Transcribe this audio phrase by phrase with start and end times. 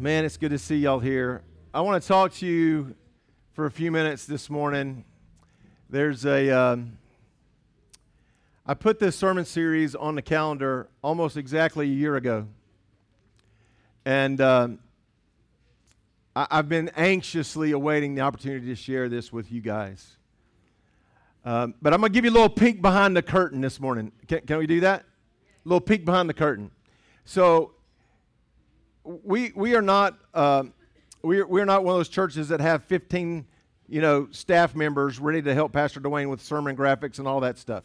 [0.00, 1.42] Man, it's good to see y'all here.
[1.74, 2.94] I want to talk to you
[3.54, 5.04] for a few minutes this morning.
[5.90, 6.50] There's a.
[6.50, 6.98] Um,
[8.64, 12.46] I put this sermon series on the calendar almost exactly a year ago.
[14.04, 14.78] And um,
[16.36, 20.16] I, have been anxiously awaiting the opportunity to share this with you guys.
[21.44, 24.12] Um, but I'm going to give you a little peek behind the curtain this morning.
[24.28, 25.00] Can, can we do that?
[25.00, 26.70] A little peek behind the curtain.
[27.24, 27.72] So,
[29.08, 30.64] we, we are not uh,
[31.22, 33.46] we're, we're not one of those churches that have 15
[33.88, 37.58] you know staff members ready to help pastor dwayne with sermon graphics and all that
[37.58, 37.84] stuff.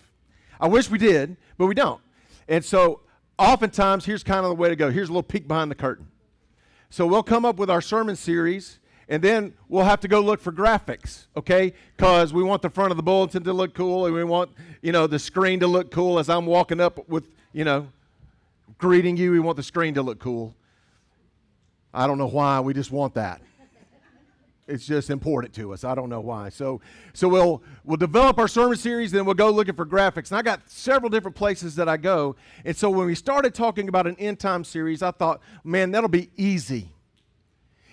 [0.59, 2.01] I wish we did but we don't.
[2.47, 3.01] And so
[3.39, 4.91] oftentimes here's kind of the way to go.
[4.91, 6.07] Here's a little peek behind the curtain.
[6.89, 10.41] So we'll come up with our sermon series and then we'll have to go look
[10.41, 11.73] for graphics okay?
[11.95, 14.91] Because we want the front of the bulletin to look cool and we want you
[14.91, 16.19] know the screen to look cool.
[16.19, 17.87] As i'm walking up with you know
[18.77, 20.53] greeting you we want the screen to look cool
[21.93, 22.59] I don't know why.
[22.59, 23.41] We just want that.
[24.65, 25.83] It's just important to us.
[25.83, 26.47] I don't know why.
[26.49, 26.79] So,
[27.13, 30.31] so we'll we'll develop our sermon series, then we'll go looking for graphics.
[30.31, 32.37] And I got several different places that I go.
[32.63, 36.09] And so when we started talking about an end time series, I thought, man, that'll
[36.09, 36.93] be easy.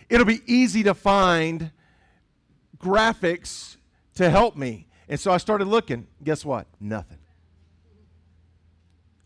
[0.09, 1.73] It'll be easy to find
[2.79, 3.77] graphics
[4.15, 4.87] to help me.
[5.09, 6.07] And so I started looking.
[6.23, 6.69] Guess what?
[6.79, 7.19] Nothing.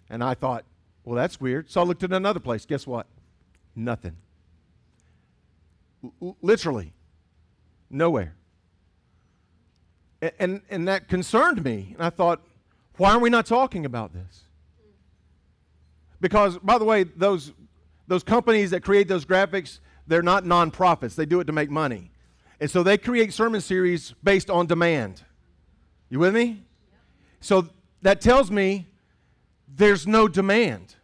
[0.09, 0.65] And I thought,
[1.05, 1.71] well, that's weird.
[1.71, 2.65] So I looked at another place.
[2.65, 3.07] Guess what?
[3.77, 4.17] Nothing
[6.43, 6.93] literally
[7.91, 8.35] nowhere.
[10.21, 11.93] And, and, and that concerned me.
[11.95, 12.41] And I thought,
[12.97, 14.45] why are we not talking about this?
[16.21, 17.53] Because, by the way, those,
[18.07, 21.15] those companies that create those graphics, they're not nonprofits.
[21.15, 22.11] They do it to make money.
[22.61, 25.23] And so they create sermon series based on demand.
[26.09, 26.63] You with me?
[27.41, 27.69] So
[28.03, 28.87] that tells me
[29.69, 30.95] there's no demand.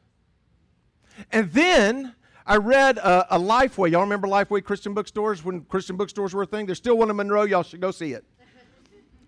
[1.33, 2.15] And then
[2.51, 3.93] I read a, a Lifeway.
[3.93, 6.67] Y'all remember Lifeway Christian bookstores when Christian bookstores were a thing?
[6.67, 7.45] There's still one in Monroe.
[7.45, 8.25] Y'all should go see it.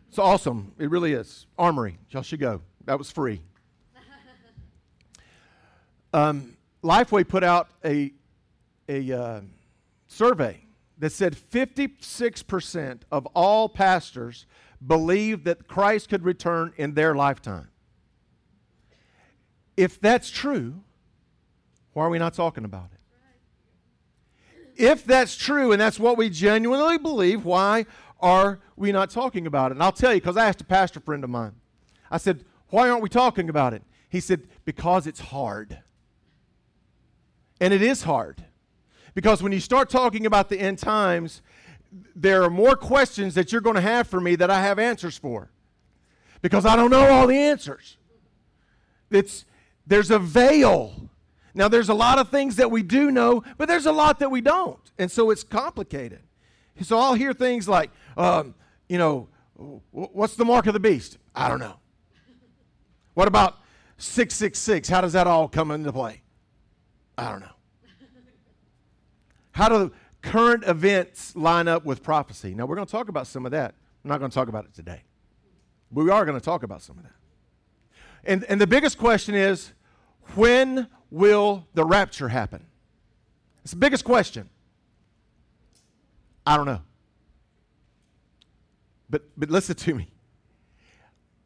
[0.09, 0.73] It's awesome.
[0.77, 1.47] It really is.
[1.57, 1.99] Armory.
[2.11, 2.63] Y'all should go.
[2.85, 3.41] That was free.
[6.13, 8.13] Um, Lifeway put out a,
[8.89, 9.41] a uh,
[10.09, 10.65] survey
[10.99, 14.47] that said 56% of all pastors
[14.85, 17.69] believe that Christ could return in their lifetime.
[19.77, 20.83] If that's true,
[21.93, 22.99] why are we not talking about it?
[24.83, 27.87] If that's true and that's what we genuinely believe, why
[28.19, 29.75] are we not talking about it?
[29.75, 31.53] And I'll tell you, because I asked a pastor friend of mine,
[32.11, 33.83] I said, Why aren't we talking about it?
[34.09, 35.79] He said, Because it's hard.
[37.61, 38.45] And it is hard.
[39.15, 41.43] Because when you start talking about the end times,
[42.17, 45.17] there are more questions that you're going to have for me that I have answers
[45.17, 45.53] for.
[46.41, 47.99] Because I don't know all the answers.
[49.13, 49.45] It's,
[49.87, 51.09] there's a veil
[51.55, 54.31] now, there's a lot of things that we do know, but there's a lot that
[54.31, 54.81] we don't.
[54.99, 56.21] And so it's complicated.
[56.81, 58.55] So I'll hear things like, um,
[58.89, 59.29] you know,
[59.91, 61.19] what's the mark of the beast?
[61.35, 61.77] I don't know.
[63.15, 63.59] What about
[63.99, 64.89] 666?
[64.89, 66.23] How does that all come into play?
[67.19, 67.47] I don't know.
[69.53, 69.93] How do
[70.23, 72.55] current events line up with prophecy?
[72.55, 73.75] Now, we're going to talk about some of that.
[74.03, 75.03] I'm not going to talk about it today.
[75.91, 77.13] But we are going to talk about some of that.
[78.25, 79.73] And, and the biggest question is
[80.35, 82.65] when will the rapture happen?
[83.63, 84.49] It's the biggest question.
[86.47, 86.83] I don't know.
[89.09, 90.09] But, but listen to me.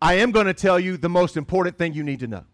[0.01, 2.45] I am going to tell you the most important thing you need to know.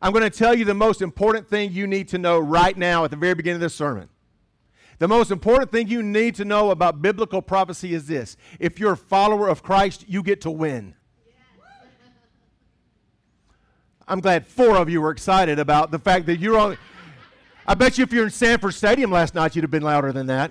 [0.00, 3.04] I'm going to tell you the most important thing you need to know right now
[3.04, 4.08] at the very beginning of this sermon.
[4.98, 8.92] The most important thing you need to know about biblical prophecy is this if you're
[8.92, 10.94] a follower of Christ, you get to win.
[14.08, 16.76] I'm glad four of you were excited about the fact that you're on.
[17.66, 20.26] I bet you if you're in Sanford Stadium last night, you'd have been louder than
[20.26, 20.50] that.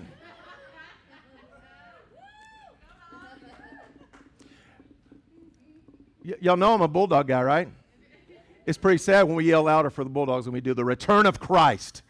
[6.23, 7.67] Y- y'all know I'm a Bulldog guy, right?
[8.65, 11.25] It's pretty sad when we yell louder for the Bulldogs than we do the return
[11.25, 12.03] of Christ.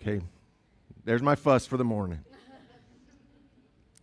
[0.00, 0.22] Okay,
[1.04, 2.20] there's my fuss for the morning.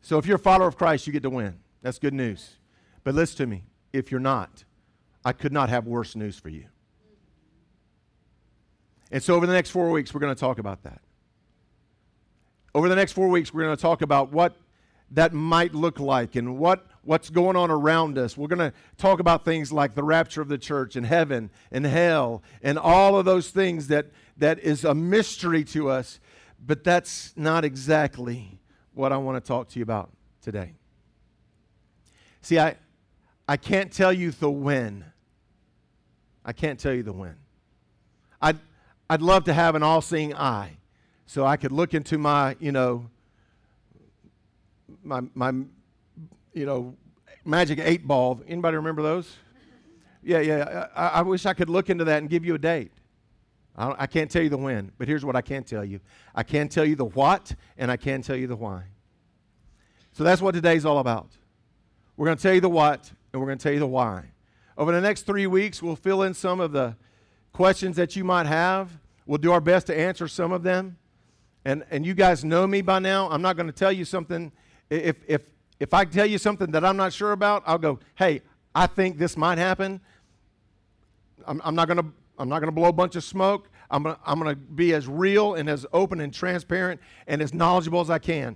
[0.01, 1.59] So if you're a follower of Christ, you get to win.
[1.81, 2.55] That's good news.
[3.03, 3.63] But listen to me
[3.93, 4.63] if you're not,
[5.23, 6.65] I could not have worse news for you.
[9.11, 11.01] And so, over the next four weeks, we're going to talk about that.
[12.73, 14.55] Over the next four weeks, we're going to talk about what
[15.11, 18.37] that might look like and what, what's going on around us.
[18.37, 21.85] We're going to talk about things like the rapture of the church and heaven and
[21.85, 24.07] hell and all of those things that,
[24.37, 26.21] that is a mystery to us.
[26.65, 28.61] But that's not exactly
[28.93, 30.75] what I want to talk to you about today.
[32.41, 32.77] See, I,
[33.47, 35.10] I can't tell you the when.
[36.43, 37.35] I can't tell you the when.
[38.41, 38.57] I'd,
[39.09, 40.77] I'd love to have an all seeing eye
[41.25, 43.05] so I could look into my, you know,
[45.03, 45.51] my, my,
[46.53, 46.95] you know,
[47.45, 48.41] magic eight ball.
[48.47, 49.35] Anybody remember those?
[50.23, 50.87] Yeah, yeah.
[50.95, 52.91] I, I wish I could look into that and give you a date.
[53.75, 55.99] I, I can't tell you the when, but here's what I can tell you
[56.35, 58.83] I can tell you the what, and I can tell you the why.
[60.13, 61.29] So that's what today's all about.
[62.17, 64.25] We're going to tell you the what, and we're going to tell you the why.
[64.77, 66.95] Over the next three weeks, we'll fill in some of the
[67.53, 68.99] questions that you might have.
[69.25, 70.97] We'll do our best to answer some of them.
[71.65, 73.29] And, and you guys know me by now.
[73.29, 74.51] I'm not going to tell you something.
[74.89, 75.41] If, if,
[75.79, 78.41] if I tell you something that I'm not sure about, I'll go, hey,
[78.73, 80.01] I think this might happen.
[81.45, 82.05] I'm, I'm not going to
[82.37, 83.69] I'm not going to blow a bunch of smoke.
[83.91, 88.01] I'm going I'm to be as real and as open and transparent and as knowledgeable
[88.01, 88.55] as I can.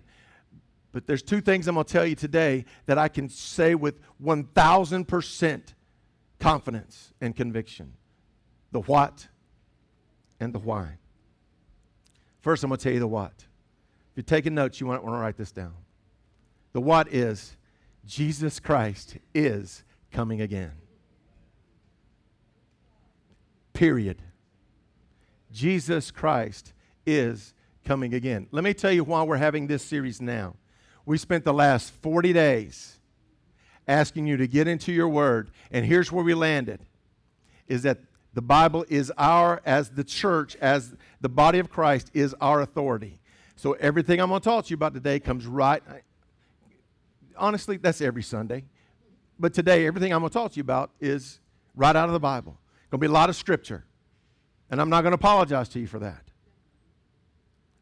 [0.91, 3.99] But there's two things I'm going to tell you today that I can say with
[4.23, 5.61] 1,000%
[6.39, 7.93] confidence and conviction
[8.71, 9.27] the what
[10.39, 10.97] and the why.
[12.41, 13.33] First, I'm going to tell you the what.
[13.37, 15.73] If you're taking notes, you want, want to write this down.
[16.73, 17.55] The what is
[18.05, 20.73] Jesus Christ is coming again.
[23.73, 24.21] Period.
[25.51, 26.73] Jesus Christ
[27.05, 27.53] is
[27.85, 28.47] coming again.
[28.51, 30.55] Let me tell you why we're having this series now.
[31.05, 32.99] We spent the last 40 days
[33.87, 36.79] asking you to get into your word, and here's where we landed
[37.67, 37.99] is that
[38.33, 43.19] the Bible is our, as the church, as the body of Christ, is our authority.
[43.55, 45.81] So everything I'm going to talk to you about today comes right.
[47.37, 48.65] Honestly, that's every Sunday.
[49.39, 51.39] But today, everything I'm going to talk to you about is
[51.75, 52.57] right out of the Bible.
[52.91, 53.85] Going to be a lot of scripture.
[54.69, 56.23] And I'm not going to apologize to you for that.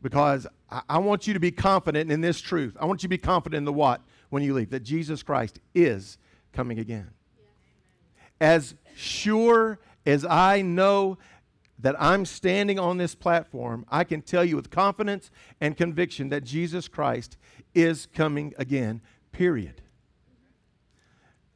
[0.01, 2.77] Because I, I want you to be confident in this truth.
[2.79, 4.01] I want you to be confident in the what
[4.33, 6.17] when you leave that Jesus Christ is
[6.53, 7.11] coming again.
[8.41, 11.19] As sure as I know
[11.77, 15.29] that I'm standing on this platform, I can tell you with confidence
[15.61, 17.37] and conviction that Jesus Christ
[17.75, 19.01] is coming again,
[19.31, 19.83] period.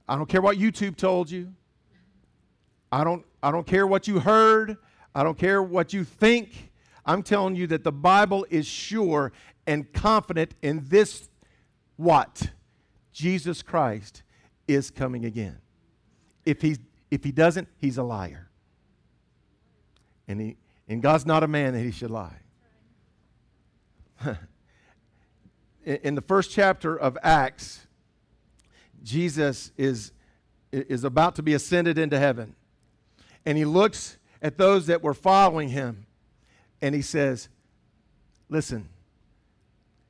[0.08, 1.56] I don't care what YouTube told you.
[2.92, 4.78] I don't, I don't care what you heard.
[5.16, 6.72] I don't care what you think.
[7.08, 9.32] I'm telling you that the Bible is sure
[9.66, 11.28] and confident in this
[11.96, 12.52] what?
[13.18, 14.22] Jesus Christ
[14.68, 15.58] is coming again.
[16.46, 16.78] If, he
[17.10, 18.48] if he doesn't, he's a liar.
[20.28, 22.38] And, he, and God's not a man that he should lie.
[25.84, 27.88] in, the first chapter of Acts,
[29.02, 30.12] Jesus is,
[30.72, 32.54] is about to be ascended into heaven
[33.48, 36.06] and he looks at those that were following him
[36.84, 37.50] and he says,
[38.48, 38.90] Listen,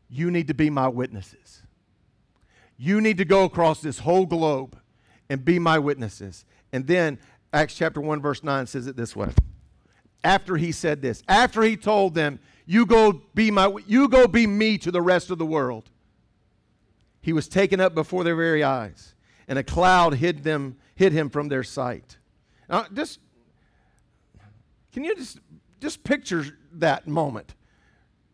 [0.10, 1.64] you need to be my witnesses.
[2.78, 4.78] You need to go across this whole globe
[5.30, 6.46] and be my witnesses.
[6.72, 7.20] And then
[7.52, 9.30] Acts chapter 1, verse 9 says it this way.
[10.24, 14.46] After he said this, after he told them, You go be my you go be
[14.46, 15.90] me to the rest of the world.
[17.22, 19.16] He was taken up before their very eyes,
[19.48, 22.18] and a cloud hid them, hid him from their sight.
[22.70, 23.20] Now, just
[24.98, 25.40] can you just,
[25.80, 27.54] just picture that moment?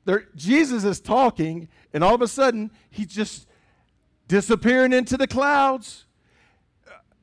[0.05, 3.47] There, Jesus is talking, and all of a sudden, he just
[4.27, 6.05] disappearing into the clouds.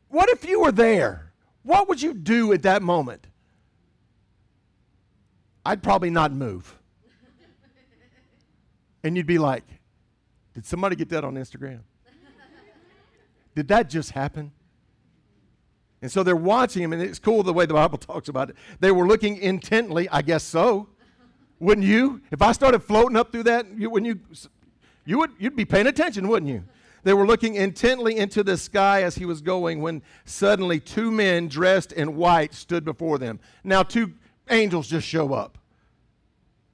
[0.09, 1.33] What if you were there?
[1.63, 3.27] What would you do at that moment?
[5.65, 6.75] I'd probably not move.
[9.05, 9.65] and you'd be like,
[10.55, 11.81] Did somebody get that on Instagram?
[13.55, 14.53] Did that just happen?
[16.03, 18.57] And so they're watching him, and it's cool the way the Bible talks about it.
[18.81, 20.89] They were looking intently, I guess so.
[21.59, 22.23] Wouldn't you?
[22.31, 24.49] If I started floating up through that, you, wouldn't you?
[25.05, 26.65] You would, you'd be paying attention, wouldn't you?
[27.03, 31.49] They were looking intently into the sky as he was going when suddenly two men
[31.49, 33.41] dressed in white stood before them.
[33.65, 34.13] Now, two
[34.51, 35.59] angels just show up.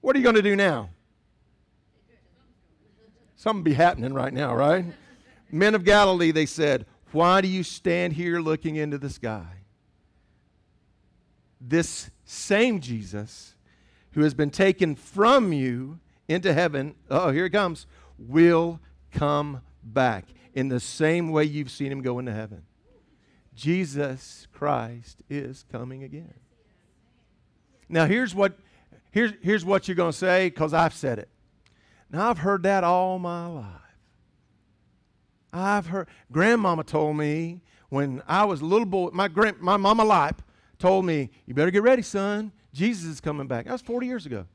[0.00, 0.90] What are you going to do now?
[3.37, 4.85] Something be happening right now, right?
[5.50, 9.47] Men of Galilee, they said, why do you stand here looking into the sky?
[11.61, 13.54] This same Jesus
[14.12, 17.87] who has been taken from you into heaven, oh, here it comes,
[18.18, 18.80] will
[19.12, 19.61] come
[19.93, 22.62] back in the same way you've seen him go into heaven.
[23.55, 26.35] Jesus Christ is coming again.
[27.88, 28.59] Now, here's what,
[29.11, 31.28] here's, here's what you're going to say because I've said it.
[32.11, 33.64] Now, I've heard that all my life.
[35.52, 40.05] I've heard, grandmama told me when I was a little boy, my, grand, my mama
[40.05, 40.43] Lipe
[40.78, 42.52] told me, you better get ready, son.
[42.75, 43.64] Jesus is coming back.
[43.64, 44.47] That was 40 years ago.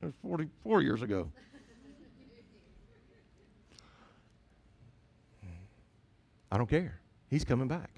[0.00, 1.32] That was 44 years ago.
[6.54, 7.00] I don't care.
[7.28, 7.90] He's coming back.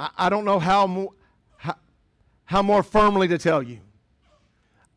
[0.00, 1.14] I, I don't know how, mo-
[1.56, 1.76] how,
[2.44, 3.78] how more firmly to tell you.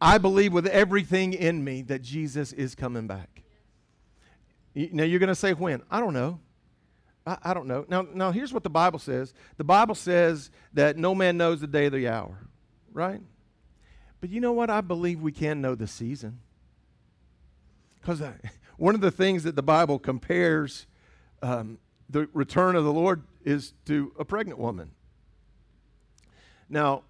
[0.01, 3.43] I believe with everything in me that Jesus is coming back.
[4.73, 5.83] Now you're going to say when?
[5.91, 6.39] I don't know.
[7.23, 7.85] I, I, don't know.
[7.87, 9.35] Now, now here's what the Bible says.
[9.57, 12.39] The Bible says that no man knows the day or the hour,
[12.91, 13.21] right?
[14.19, 14.71] But you know what?
[14.71, 16.39] I believe we can know the season.
[18.01, 18.23] Because
[18.81, 20.87] one of the things that the Bible compares
[21.43, 21.77] um,
[22.09, 24.89] the return of the Lord is to a pregnant woman.
[26.67, 27.03] Now,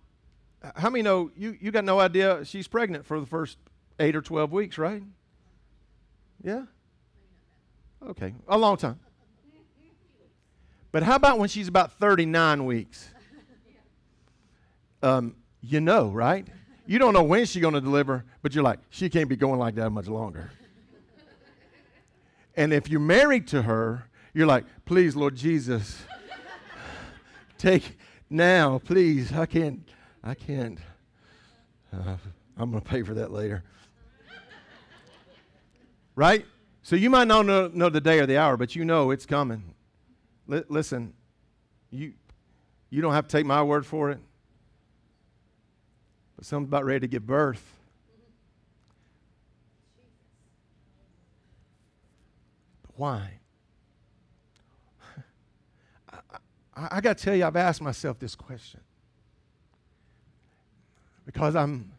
[0.75, 3.57] how many know you, you got no idea she's pregnant for the first
[4.01, 5.01] eight or 12 weeks, right?
[6.43, 6.63] Yeah?
[8.05, 8.99] Okay, a long time.
[10.91, 13.07] But how about when she's about 39 weeks?
[15.01, 16.45] Um, you know, right?
[16.85, 19.57] You don't know when she's going to deliver, but you're like, she can't be going
[19.57, 20.51] like that much longer.
[22.55, 26.03] And if you're married to her, you're like, please, Lord Jesus,
[27.58, 27.98] take
[28.29, 29.34] now, please.
[29.34, 29.88] I can't,
[30.24, 30.79] I can't.
[31.93, 32.15] Uh,
[32.58, 33.63] I'm going to pay for that later.
[36.15, 36.46] right?
[36.84, 39.25] So you might not know, know the day or the hour, but you know it's
[39.25, 39.74] coming.
[40.51, 41.13] L- listen,
[41.91, 42.13] you,
[42.89, 44.20] you don't have to take my word for it,
[46.36, 47.80] but someone's about ready to give birth.
[53.01, 53.31] Why?
[56.13, 56.17] I,
[56.75, 58.79] I, I got to tell you, I've asked myself this question
[61.25, 61.93] because I'm,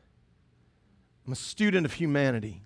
[1.26, 2.62] I'm a student of humanity.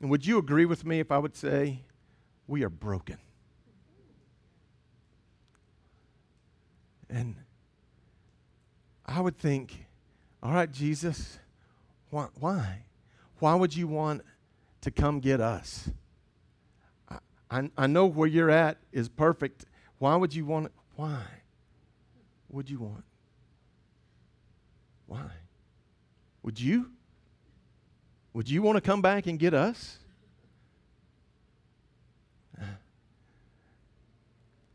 [0.00, 1.82] And would you agree with me if I would say
[2.48, 3.18] we are broken?
[7.10, 7.36] And
[9.04, 9.84] I would think,
[10.42, 11.38] all right, Jesus,
[12.08, 12.28] why?
[12.38, 12.84] Why,
[13.40, 14.22] why would you want
[14.82, 15.90] to come get us?
[17.08, 17.18] I,
[17.50, 19.64] I, I know where you're at is perfect.
[19.98, 20.72] Why would you want it?
[20.96, 21.22] Why
[22.48, 23.04] would you want?
[25.06, 25.30] Why?
[26.42, 26.90] Would you?
[28.32, 29.98] Would you want to come back and get us?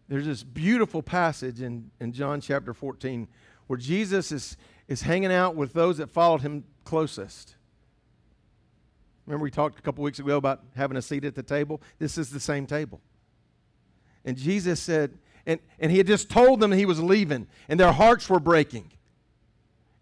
[0.07, 3.27] There's this beautiful passage in, in John chapter 14
[3.67, 4.55] where Jesus is,
[4.87, 7.55] is hanging out with those that followed him closest.
[9.25, 11.81] Remember, we talked a couple weeks ago about having a seat at the table?
[11.97, 13.01] This is the same table.
[14.23, 17.91] And Jesus said, and, and he had just told them he was leaving, and their
[17.91, 18.91] hearts were breaking.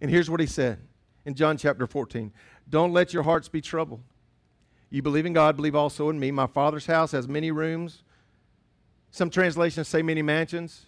[0.02, 0.80] And here's what he said
[1.26, 2.32] in John chapter 14
[2.70, 4.02] don't let your hearts be troubled.
[4.90, 6.32] You believe in God, believe also in me.
[6.32, 8.04] My Father's house has many rooms.
[9.12, 10.86] Some translations say many mansions.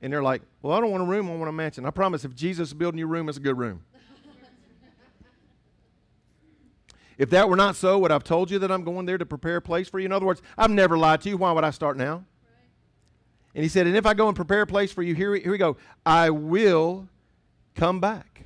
[0.00, 1.84] And they're like, well, I don't want a room, I want a mansion.
[1.84, 3.82] I promise if Jesus is building your room, it's a good room.
[7.18, 9.26] If that were not so, would I have told you that I'm going there to
[9.26, 10.06] prepare a place for you?
[10.06, 11.36] In other words, I've never lied to you.
[11.36, 12.24] Why would I start now?
[13.54, 15.50] And he said, and if I go and prepare a place for you, here, here
[15.50, 15.76] we go.
[16.06, 17.08] I will
[17.74, 18.44] come back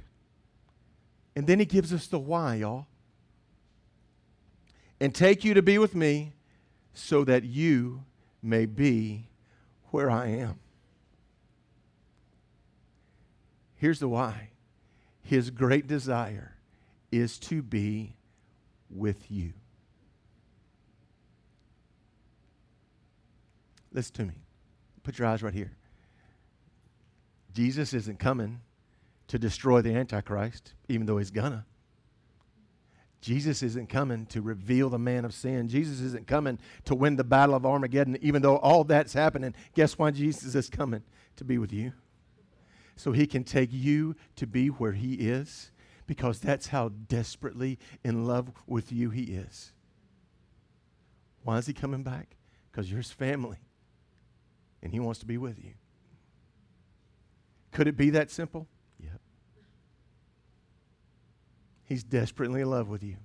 [1.34, 2.86] and then he gives us the why, y'all.
[5.00, 6.34] And take you to be with me
[6.94, 8.04] so that you
[8.42, 9.28] may be
[9.90, 10.60] where I am.
[13.74, 14.50] Here's the why
[15.22, 16.56] His great desire
[17.10, 18.14] is to be
[18.94, 19.52] with you.
[23.92, 24.34] Listen to me.
[25.02, 25.72] Put your eyes right here.
[27.52, 28.60] Jesus isn't coming
[29.28, 31.66] to destroy the Antichrist, even though he's gonna.
[33.20, 35.68] Jesus isn't coming to reveal the man of sin.
[35.68, 39.54] Jesus isn't coming to win the battle of Armageddon, even though all that's happening.
[39.74, 41.02] Guess why Jesus is coming?
[41.36, 41.92] To be with you.
[42.96, 45.70] So he can take you to be where he is,
[46.12, 49.72] because that's how desperately in love with you he is.
[51.42, 52.36] Why is he coming back?
[52.70, 53.56] Because you're his family,
[54.82, 55.72] and he wants to be with you.
[57.70, 58.68] Could it be that simple?
[59.00, 59.22] Yep.
[61.86, 63.16] He's desperately in love with you.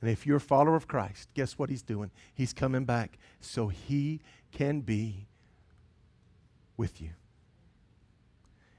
[0.00, 2.10] And if you're a follower of Christ, guess what he's doing?
[2.34, 4.20] He's coming back so he
[4.50, 5.28] can be
[6.76, 7.10] with you.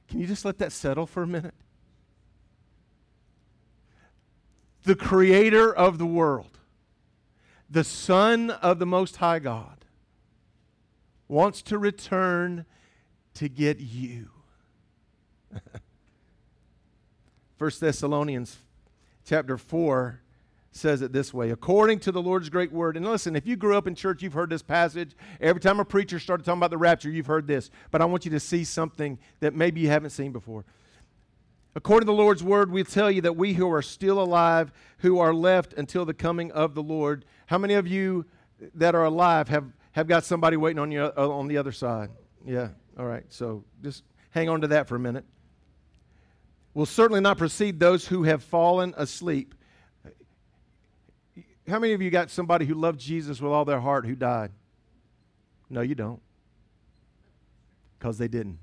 [0.10, 1.56] Can you just let that settle for a minute?
[4.84, 6.60] The creator of the world,
[7.70, 9.86] the Son of the Most High God,
[11.28, 12.66] wants to return
[13.36, 14.30] to get you.
[17.58, 18.58] 1 Thessalonians
[19.26, 20.20] chapter 4
[20.76, 22.98] says it this way according to the Lord's great word.
[22.98, 25.16] And listen, if you grew up in church, you've heard this passage.
[25.40, 27.70] Every time a preacher started talking about the rapture, you've heard this.
[27.92, 30.66] But I want you to see something that maybe you haven't seen before.
[31.76, 35.20] According to the Lord's word, we tell you that we who are still alive, who
[35.20, 37.26] are left until the coming of the Lord.
[37.48, 38.26] How many of you
[38.76, 42.10] that are alive have, have got somebody waiting on you uh, on the other side?
[42.46, 42.70] Yeah.
[42.98, 43.26] All right.
[43.30, 45.26] So just hang on to that for a minute.
[46.76, 49.56] We'll certainly not precede those who have fallen asleep.
[51.68, 54.52] How many of you got somebody who loved Jesus with all their heart who died?
[55.70, 56.22] No, you don't.
[57.98, 58.60] Because they didn't.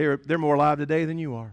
[0.00, 1.52] They're, they're more alive today than you are.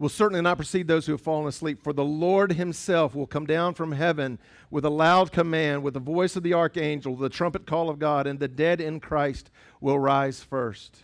[0.00, 1.80] will certainly not precede those who have fallen asleep.
[1.84, 6.00] For the Lord himself will come down from heaven with a loud command, with the
[6.00, 9.48] voice of the archangel, the trumpet call of God, and the dead in Christ
[9.80, 10.96] will rise first.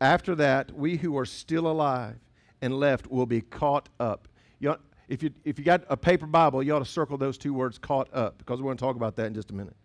[0.00, 2.16] After that, we who are still alive
[2.60, 4.26] and left will be caught up.
[4.58, 7.38] You ought, if, you, if you got a paper Bible, you ought to circle those
[7.38, 9.76] two words, caught up, because we're going to talk about that in just a minute.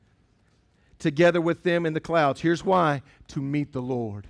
[0.99, 2.41] Together with them in the clouds.
[2.41, 4.27] Here's why to meet the Lord.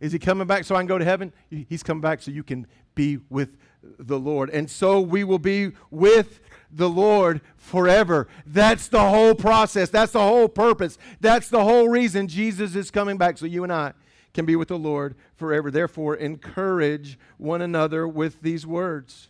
[0.00, 1.32] Is he coming back so I can go to heaven?
[1.50, 3.56] He's coming back so you can be with
[3.98, 4.50] the Lord.
[4.50, 8.28] And so we will be with the Lord forever.
[8.46, 9.90] That's the whole process.
[9.90, 10.98] That's the whole purpose.
[11.20, 13.92] That's the whole reason Jesus is coming back so you and I
[14.34, 15.70] can be with the Lord forever.
[15.70, 19.28] Therefore, encourage one another with these words.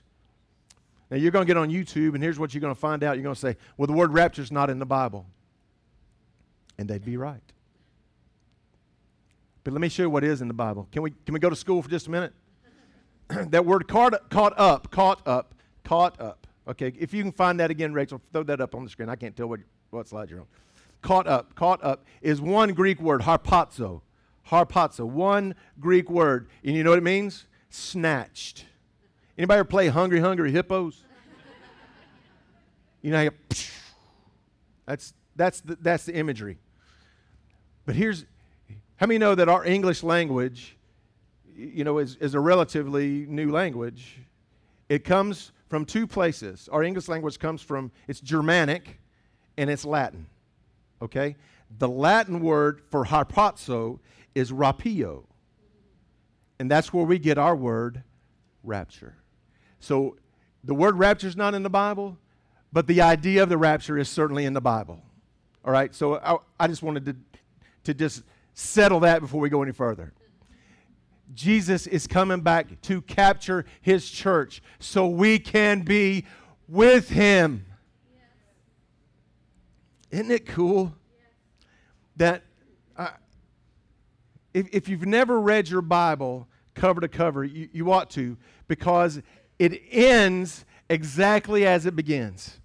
[1.10, 3.16] Now, you're going to get on YouTube, and here's what you're going to find out.
[3.16, 5.26] You're going to say, well, the word rapture is not in the Bible.
[6.82, 7.40] And they'd be right.
[9.62, 10.88] But let me show you what is in the Bible.
[10.90, 12.32] Can we, can we go to school for just a minute?
[13.28, 16.48] that word caught, caught up, caught up, caught up.
[16.66, 19.08] Okay, if you can find that again, Rachel, throw that up on the screen.
[19.08, 19.60] I can't tell what,
[19.90, 20.46] what slide you're on.
[21.02, 24.00] Caught up, caught up is one Greek word, harpazo.
[24.48, 26.48] Harpazo, one Greek word.
[26.64, 27.46] And you know what it means?
[27.70, 28.64] Snatched.
[29.38, 31.04] Anybody ever play Hungry Hungry Hippos?
[33.02, 33.30] you know,
[34.84, 36.58] that's, that's, the, that's the imagery.
[37.84, 38.24] But here's,
[38.96, 40.76] how many know that our English language,
[41.56, 44.18] you know, is, is a relatively new language?
[44.88, 46.68] It comes from two places.
[46.70, 49.00] Our English language comes from, it's Germanic
[49.56, 50.26] and it's Latin.
[51.00, 51.36] Okay?
[51.78, 53.98] The Latin word for harpazo
[54.34, 55.24] is rapio.
[56.58, 58.02] And that's where we get our word
[58.62, 59.16] rapture.
[59.80, 60.16] So
[60.62, 62.18] the word rapture is not in the Bible,
[62.72, 65.02] but the idea of the rapture is certainly in the Bible.
[65.64, 65.94] All right?
[65.94, 67.16] So I, I just wanted to,
[67.84, 68.22] to just
[68.54, 70.12] settle that before we go any further.
[71.34, 76.26] Jesus is coming back to capture his church so we can be
[76.68, 77.64] with him.
[80.10, 80.94] Isn't it cool
[82.16, 82.42] that
[82.96, 83.08] uh,
[84.52, 88.36] if, if you've never read your Bible cover to cover, you, you ought to
[88.68, 89.22] because
[89.58, 92.58] it ends exactly as it begins.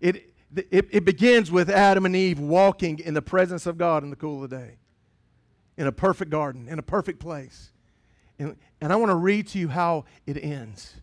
[0.00, 4.10] It, it, it begins with Adam and Eve walking in the presence of God in
[4.10, 4.78] the cool of the day,
[5.76, 7.70] in a perfect garden, in a perfect place.
[8.38, 10.94] And, and I want to read to you how it ends.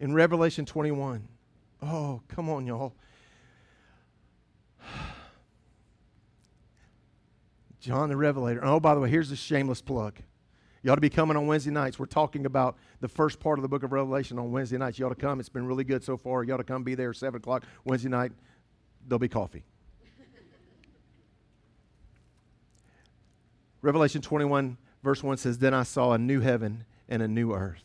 [0.00, 1.28] In Revelation 21.
[1.82, 2.94] Oh, come on, y'all.
[7.80, 8.64] John the Revelator.
[8.64, 10.18] Oh, by the way, here's a shameless plug.
[10.82, 11.98] You ought to be coming on Wednesday nights.
[11.98, 14.98] We're talking about the first part of the book of Revelation on Wednesday nights.
[14.98, 15.38] You ought to come.
[15.38, 16.42] It's been really good so far.
[16.42, 18.32] You ought to come be there 7 o'clock Wednesday night.
[19.06, 19.62] There'll be coffee.
[23.82, 27.84] Revelation 21, verse 1 says, Then I saw a new heaven and a new earth.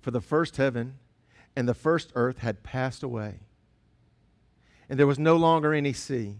[0.00, 0.98] For the first heaven
[1.56, 3.40] and the first earth had passed away,
[4.88, 6.36] and there was no longer any sea.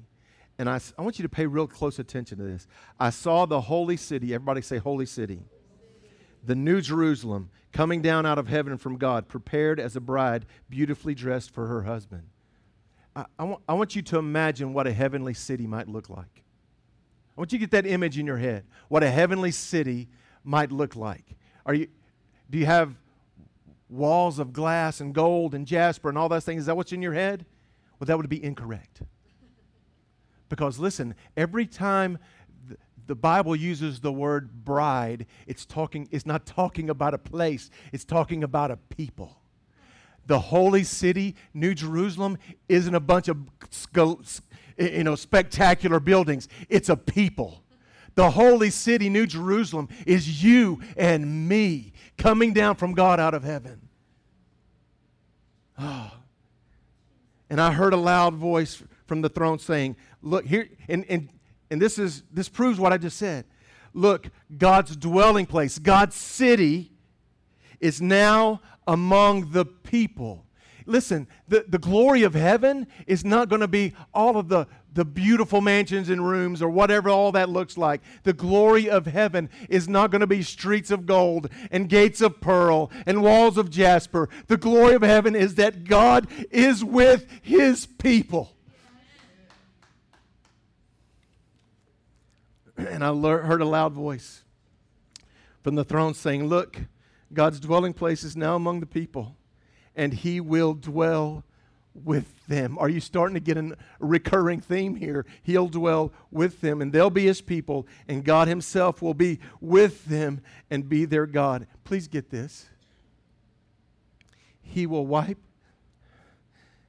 [0.60, 2.66] And I, I want you to pay real close attention to this.
[2.98, 5.40] I saw the holy city, everybody say holy city,
[6.44, 11.14] the new Jerusalem coming down out of heaven from God, prepared as a bride, beautifully
[11.14, 12.24] dressed for her husband.
[13.16, 16.42] I, I, want, I want you to imagine what a heavenly city might look like.
[17.38, 20.10] I want you to get that image in your head, what a heavenly city
[20.44, 21.38] might look like.
[21.64, 21.88] Are you,
[22.50, 22.96] do you have
[23.88, 26.60] walls of glass and gold and jasper and all those things?
[26.60, 27.46] Is that what's in your head?
[27.98, 29.00] Well, that would be incorrect.
[30.50, 32.18] Because listen, every time
[33.06, 38.04] the Bible uses the word bride, it's talking it's not talking about a place, it's
[38.04, 39.38] talking about a people.
[40.26, 42.36] The holy city, New Jerusalem,
[42.68, 43.38] isn't a bunch of
[44.76, 46.46] you know spectacular buildings.
[46.68, 47.62] It's a people.
[48.16, 53.44] The holy city, New Jerusalem, is you and me coming down from God out of
[53.44, 53.88] heaven.
[55.78, 56.10] Oh.
[57.48, 61.30] And I heard a loud voice from the throne saying, Look, here, and, and,
[61.68, 63.44] and this, is, this proves what I just said.
[63.92, 66.92] Look, God's dwelling place, God's city
[67.80, 70.46] is now among the people.
[70.86, 75.04] listen, the, the glory of heaven is not going to be all of the, the
[75.04, 78.02] beautiful mansions and rooms or whatever all that looks like.
[78.22, 82.40] The glory of heaven is not going to be streets of gold and gates of
[82.40, 84.28] pearl and walls of jasper.
[84.46, 88.54] The glory of heaven is that God is with his people.
[92.88, 94.42] And I heard a loud voice
[95.62, 96.80] from the throne saying, Look,
[97.32, 99.36] God's dwelling place is now among the people,
[99.94, 101.44] and he will dwell
[101.94, 102.78] with them.
[102.78, 105.26] Are you starting to get a recurring theme here?
[105.42, 110.06] He'll dwell with them, and they'll be his people, and God himself will be with
[110.06, 110.40] them
[110.70, 111.66] and be their God.
[111.84, 112.66] Please get this.
[114.62, 115.38] He will wipe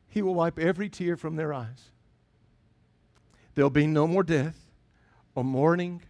[0.08, 1.90] he will wipe every tear from their eyes.
[3.56, 4.61] There'll be no more death
[5.36, 6.02] or mourning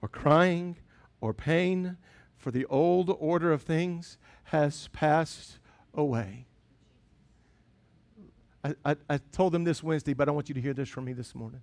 [0.00, 0.76] or crying
[1.20, 1.96] or pain,
[2.36, 5.58] for the old order of things has passed
[5.92, 6.46] away.
[8.64, 11.04] I, I, I, told them this Wednesday, but I want you to hear this from
[11.04, 11.62] me this morning.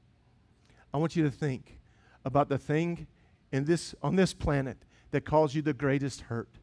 [0.93, 1.79] I want you to think
[2.23, 3.07] about the thing
[3.51, 4.77] in this, on this planet
[5.11, 6.59] that causes you the greatest hurt,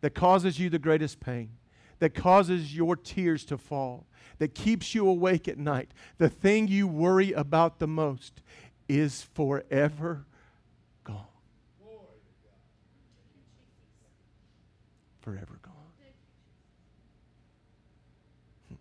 [0.00, 1.50] that causes you the greatest pain,
[1.98, 4.06] that causes your tears to fall,
[4.38, 5.92] that keeps you awake at night.
[6.18, 8.42] The thing you worry about the most
[8.88, 10.24] is forever
[11.04, 11.26] gone.
[15.20, 15.74] Forever gone.
[18.68, 18.74] Hmm.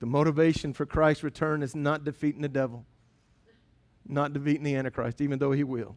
[0.00, 2.84] The motivation for Christ's return is not defeating the devil,
[4.06, 5.96] not defeating the Antichrist, even though he will.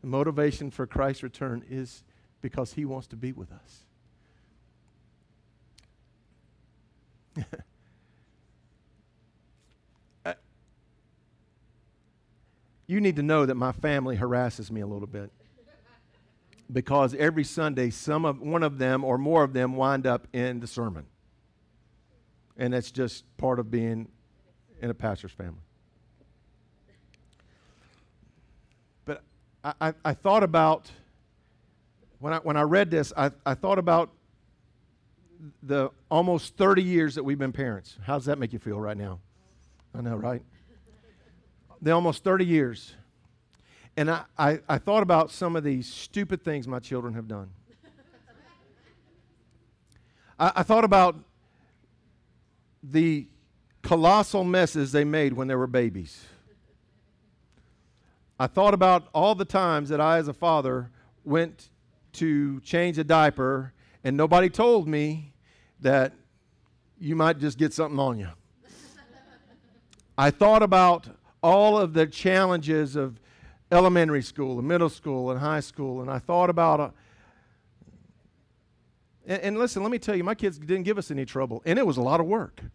[0.00, 2.04] The motivation for Christ's return is
[2.40, 3.84] because he wants to be with us.
[12.86, 15.30] you need to know that my family harasses me a little bit
[16.72, 20.60] because every Sunday, some of one of them or more of them wind up in
[20.60, 21.06] the sermon,
[22.56, 24.08] and that's just part of being
[24.80, 25.60] in a pastor's family.
[29.04, 29.22] But
[29.62, 30.90] I, I, I thought about
[32.18, 34.10] when I when I read this, I, I thought about
[35.62, 37.98] the almost 30 years that we've been parents.
[38.02, 39.20] How does that make you feel right now?
[39.94, 40.42] I know, right?
[41.84, 42.94] The almost 30 years.
[43.96, 47.50] And I, I, I thought about some of these stupid things my children have done.
[50.38, 51.16] I, I thought about
[52.82, 53.28] the
[53.82, 56.24] colossal messes they made when they were babies.
[58.40, 60.90] I thought about all the times that I, as a father,
[61.22, 61.68] went
[62.14, 65.34] to change a diaper and nobody told me
[65.80, 66.14] that
[66.98, 68.28] you might just get something on you.
[70.16, 71.08] I thought about
[71.44, 73.20] all of the challenges of
[73.70, 76.80] elementary school and middle school and high school, and I thought about.
[76.80, 76.90] A, uh,
[79.26, 81.78] and, and listen, let me tell you, my kids didn't give us any trouble, and
[81.78, 82.62] it was a lot of work.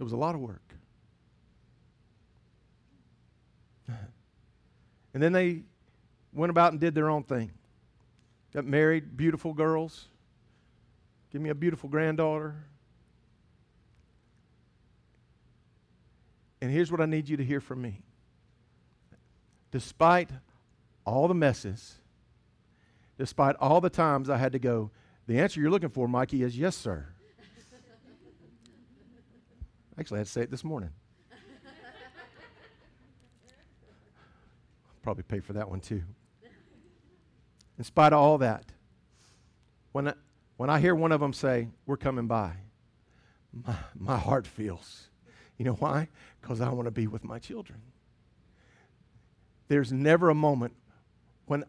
[0.00, 0.74] It was a lot of work.
[5.14, 5.62] And then they
[6.32, 7.52] went about and did their own thing.
[8.54, 10.06] Got married, beautiful girls.
[11.30, 12.56] Give me a beautiful granddaughter.
[16.62, 18.04] And here's what I need you to hear from me.
[19.72, 20.30] Despite
[21.04, 21.96] all the messes,
[23.18, 24.92] despite all the times I had to go,
[25.26, 27.08] the answer you're looking for, Mikey, is yes, sir.
[29.98, 30.90] Actually, I had to say it this morning.
[31.32, 31.38] I'll
[35.02, 36.02] probably pay for that one too.
[37.76, 38.66] In spite of all that,
[39.90, 40.14] when I,
[40.58, 42.52] when I hear one of them say, We're coming by,
[43.52, 45.08] my, my heart feels
[45.62, 46.08] you know why?
[46.40, 47.80] Because I want to be with my children.
[49.68, 50.74] There's never a moment
[51.46, 51.62] when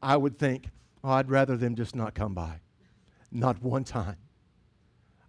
[0.00, 0.68] I would think,
[1.02, 2.60] oh, I'd rather them just not come by.
[3.32, 4.18] Not one time.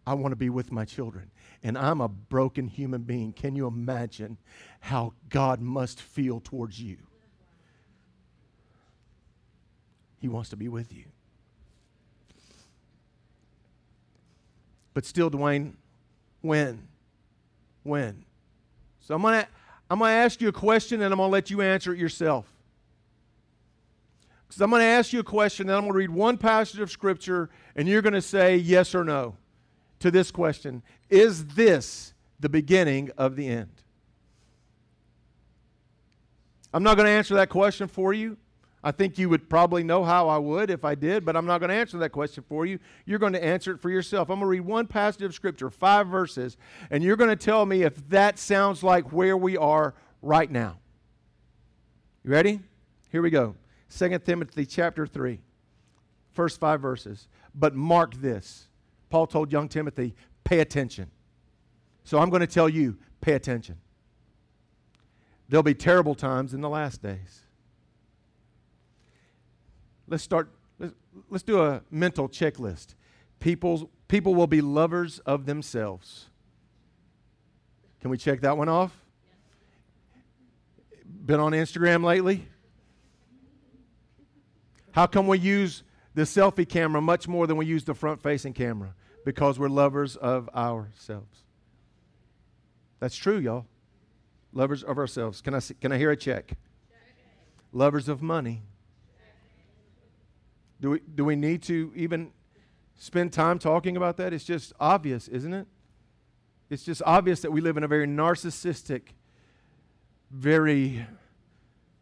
[0.06, 1.32] I want to be with my children.
[1.64, 3.34] And I'm a broken human being.
[3.34, 4.38] Can you imagine
[4.82, 6.98] how God must feel towards you?
[10.20, 11.06] He wants to be with you.
[14.94, 15.74] But still, Dwayne,
[16.42, 16.88] when?
[17.86, 18.26] When.
[19.00, 19.48] So I'm going to
[19.90, 22.00] I'm going to ask you a question and I'm going to let you answer it
[22.00, 22.52] yourself.
[24.48, 26.80] Because I'm going to ask you a question and I'm going to read one passage
[26.80, 29.36] of Scripture and you're going to say yes or no
[30.00, 33.70] to this question Is this the beginning of the end?
[36.74, 38.38] I'm not going to answer that question for you.
[38.86, 41.58] I think you would probably know how I would if I did, but I'm not
[41.58, 42.78] going to answer that question for you.
[43.08, 44.30] You're going to answer it for yourself.
[44.30, 46.56] I'm going to read one passage of Scripture, five verses,
[46.92, 50.78] and you're going to tell me if that sounds like where we are right now.
[52.24, 52.60] You ready?
[53.12, 53.56] Here we go.
[53.90, 55.40] 2 Timothy chapter 3,
[56.34, 57.28] first five verses.
[57.56, 58.68] But mark this.
[59.10, 61.10] Paul told young Timothy, pay attention.
[62.04, 63.80] So I'm going to tell you, pay attention.
[65.50, 67.45] There'll be terrible times in the last days.
[70.08, 70.94] Let's start, let's,
[71.30, 72.96] let's do a mental checklist.
[73.40, 76.26] People, people will be lovers of themselves.
[78.02, 78.96] Can we check that one off?
[81.26, 82.48] Been on Instagram lately?
[84.92, 88.54] How come we use the selfie camera much more than we use the front facing
[88.54, 88.94] camera?
[89.26, 91.44] Because we're lovers of ourselves.
[93.00, 93.66] That's true, y'all.
[94.54, 95.42] Lovers of ourselves.
[95.42, 96.58] Can I, can I hear a check?
[97.74, 98.62] Lovers of money.
[100.86, 102.30] Do we, do we need to even
[102.94, 104.34] spend time talking about that?
[104.34, 105.66] It's just obvious, isn't it?
[106.70, 109.02] It's just obvious that we live in a very narcissistic,
[110.30, 111.08] very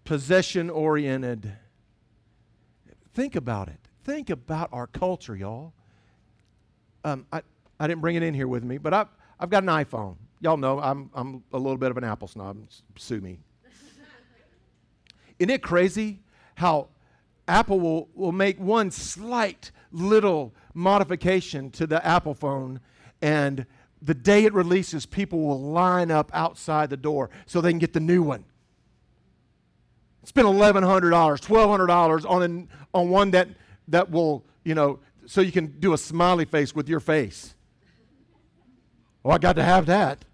[0.03, 1.53] possession oriented.
[3.13, 3.79] Think about it.
[4.03, 5.71] Think about our culture, y'all.
[7.05, 7.41] Um, I,
[7.79, 9.07] I didn't bring it in here with me, but I've,
[9.39, 10.17] I've got an iPhone.
[10.41, 12.57] Y'all know I'm, I'm a little bit of an Apple snob.
[12.97, 13.39] Sue me.
[15.39, 16.19] Isn't it crazy
[16.55, 16.89] how
[17.47, 22.79] Apple will, will make one slight little modification to the Apple phone,
[23.21, 23.65] and
[24.01, 27.93] the day it releases, people will line up outside the door so they can get
[27.93, 28.45] the new one.
[30.23, 33.49] Spend $1,100, $1,200 on, an, on one that,
[33.89, 37.55] that will, you know, so you can do a smiley face with your face.
[39.25, 40.25] Oh, I got to have that.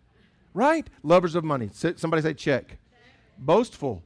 [0.54, 0.88] Right?
[1.04, 1.70] Lovers of money.
[1.74, 2.78] Somebody say check.
[3.38, 4.04] Boastful.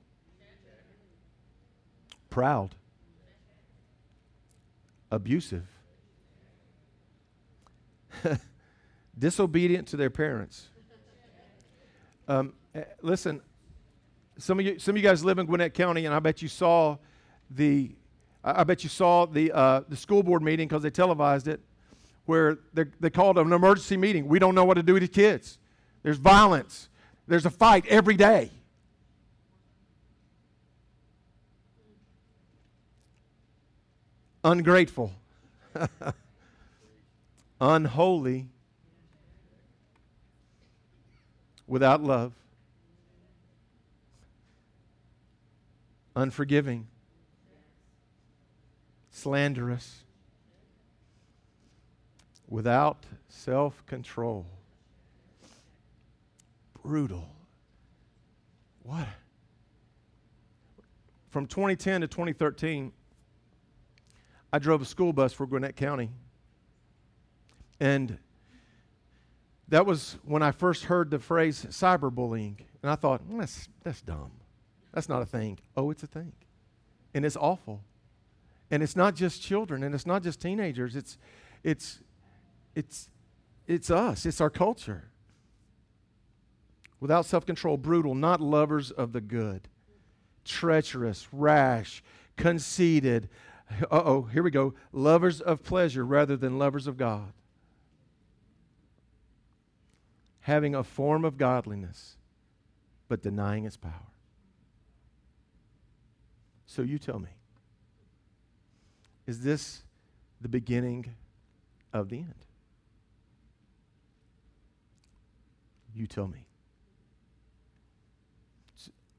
[2.29, 2.75] Proud
[5.13, 5.67] abusive,
[9.17, 10.69] disobedient to their parents.
[12.27, 13.41] Um, eh, listen,
[14.39, 16.47] some of you, some of you guys live in Gwinnett County, and I bet you
[16.47, 16.97] saw
[17.51, 17.91] the,
[18.43, 21.61] I bet you saw the uh, the school board meeting because they televised it,
[22.25, 24.27] where they called an emergency meeting.
[24.27, 25.59] We don't know what to do with the kids.
[26.01, 26.89] There's violence.
[27.27, 28.51] There's a fight every day.
[34.43, 35.11] Ungrateful,
[37.61, 38.47] unholy,
[41.67, 42.33] without love,
[46.15, 46.87] unforgiving,
[49.11, 50.03] slanderous,
[52.47, 54.45] without self control,
[56.83, 57.29] brutal.
[58.83, 59.07] What?
[61.29, 62.91] From 2010 to 2013,
[64.53, 66.11] I drove a school bus for Gwinnett County.
[67.79, 68.19] And
[69.67, 72.59] that was when I first heard the phrase cyberbullying.
[72.83, 74.31] And I thought, mm, that's, that's dumb.
[74.93, 75.57] That's not a thing.
[75.75, 76.33] Oh, it's a thing.
[77.15, 77.81] And it's awful.
[78.69, 80.95] And it's not just children and it's not just teenagers.
[80.95, 81.17] It's,
[81.63, 82.01] it's,
[82.75, 83.09] it's,
[83.65, 85.05] it's us, it's our culture.
[86.99, 89.67] Without self control, brutal, not lovers of the good,
[90.45, 92.03] treacherous, rash,
[92.37, 93.29] conceited,
[93.91, 94.73] oh, here we go.
[94.91, 97.33] Lovers of pleasure rather than lovers of God.
[100.41, 102.17] Having a form of godliness,
[103.07, 104.11] but denying its power.
[106.65, 107.29] So you tell me,
[109.25, 109.83] is this
[110.41, 111.15] the beginning
[111.93, 112.33] of the end?
[115.95, 116.47] You tell me.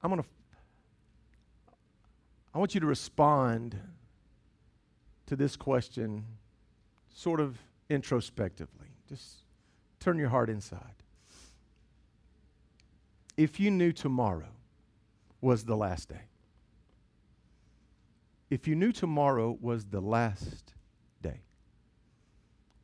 [0.03, 0.29] I'm going to,
[2.53, 3.81] I want you to respond
[5.37, 6.25] to this question
[7.13, 7.59] sort of
[7.91, 8.87] introspectively.
[9.09, 9.43] Just
[9.99, 11.03] turn your heart inside.
[13.37, 14.53] If you knew tomorrow
[15.41, 16.29] was the last day,
[18.49, 20.73] if you knew tomorrow was the last
[21.21, 21.41] day,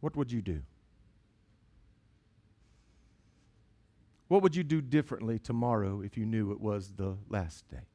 [0.00, 0.62] what would you do?
[4.26, 7.86] What would you do differently tomorrow if you knew it was the last day?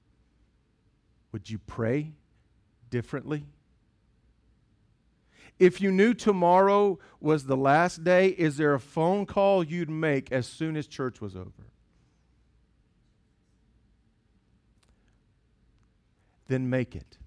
[1.34, 2.14] Would you pray
[2.90, 3.46] differently?
[5.58, 10.32] If you knew tomorrow was the last day, is there a phone call you'd make
[10.32, 11.52] as soon as church was over?
[16.48, 17.18] Then make it.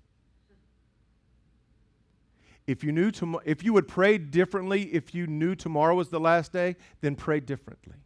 [2.66, 6.20] If you knew tom- if you would pray differently if you knew tomorrow was the
[6.20, 7.96] last day, then pray differently.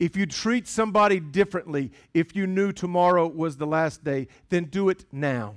[0.00, 4.88] If you treat somebody differently if you knew tomorrow was the last day, then do
[4.88, 5.54] it now.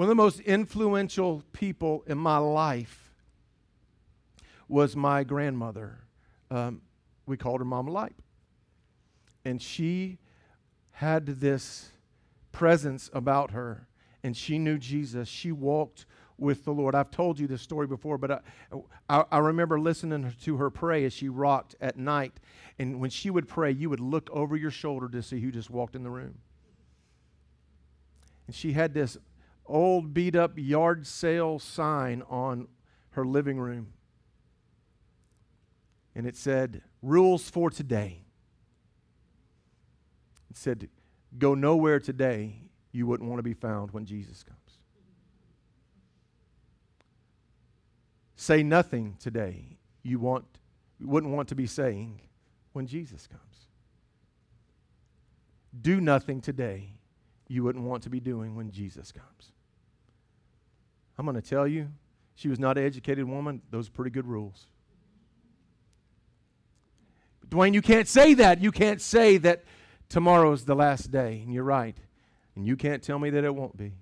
[0.00, 3.12] One of the most influential people in my life
[4.66, 5.98] was my grandmother.
[6.50, 6.80] Um,
[7.26, 8.14] we called her Mama Light.
[9.44, 10.16] And she
[10.92, 11.90] had this
[12.50, 13.88] presence about her.
[14.22, 15.28] and she knew Jesus.
[15.28, 16.06] She walked
[16.38, 16.94] with the Lord.
[16.94, 18.40] I've told you this story before, but I,
[19.10, 22.40] I, I, remember listening to her pray as she rocked at night.
[22.78, 25.68] And when she would pray, you would look over your shoulder to see who just
[25.68, 26.38] walked in the room.
[28.46, 29.18] And she had this
[29.70, 32.68] old beat up yard sale sign on
[33.10, 33.92] her living room.
[36.14, 38.24] And it said, Rules for today.
[40.50, 40.88] It said,
[41.38, 42.56] Go nowhere today
[42.92, 44.58] you wouldn't want to be found when Jesus comes.
[48.36, 50.44] Say nothing today you want
[51.00, 52.20] wouldn't want to be saying
[52.72, 53.66] when Jesus comes.
[55.80, 56.88] Do nothing today
[57.48, 59.52] you wouldn't want to be doing when Jesus comes.
[61.20, 61.90] I'm going to tell you,
[62.34, 63.60] she was not an educated woman.
[63.70, 64.64] Those are pretty good rules.
[67.46, 68.62] Dwayne, you can't say that.
[68.62, 69.64] You can't say that
[70.08, 71.42] tomorrow's the last day.
[71.44, 71.94] And you're right.
[72.56, 73.92] And you can't tell me that it won't be.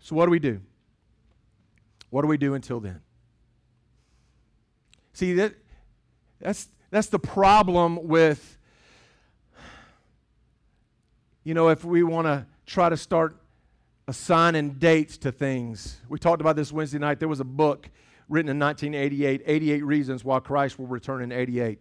[0.00, 0.62] So, what do we do?
[2.08, 3.02] What do we do until then?
[5.12, 5.52] See, that,
[6.40, 8.56] that's, that's the problem with,
[11.44, 13.36] you know, if we want to try to start
[14.08, 16.00] assigning dates to things.
[16.08, 17.20] We talked about this Wednesday night.
[17.20, 17.88] There was a book
[18.28, 21.78] written in 1988, 88 Reasons Why Christ Will Return in 88,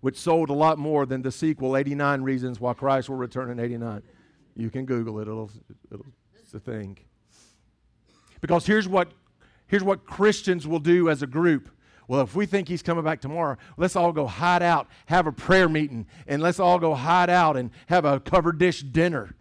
[0.00, 3.60] which sold a lot more than the sequel, 89 Reasons Why Christ Will Return in
[3.60, 4.02] 89.
[4.56, 5.50] You can Google it, it'll,
[5.90, 6.06] it'll,
[6.40, 6.98] it's a thing.
[8.40, 9.12] Because here's what,
[9.66, 11.70] here's what Christians will do as a group.
[12.08, 15.32] Well, if we think he's coming back tomorrow, let's all go hide out, have a
[15.32, 19.36] prayer meeting, and let's all go hide out and have a covered dish dinner.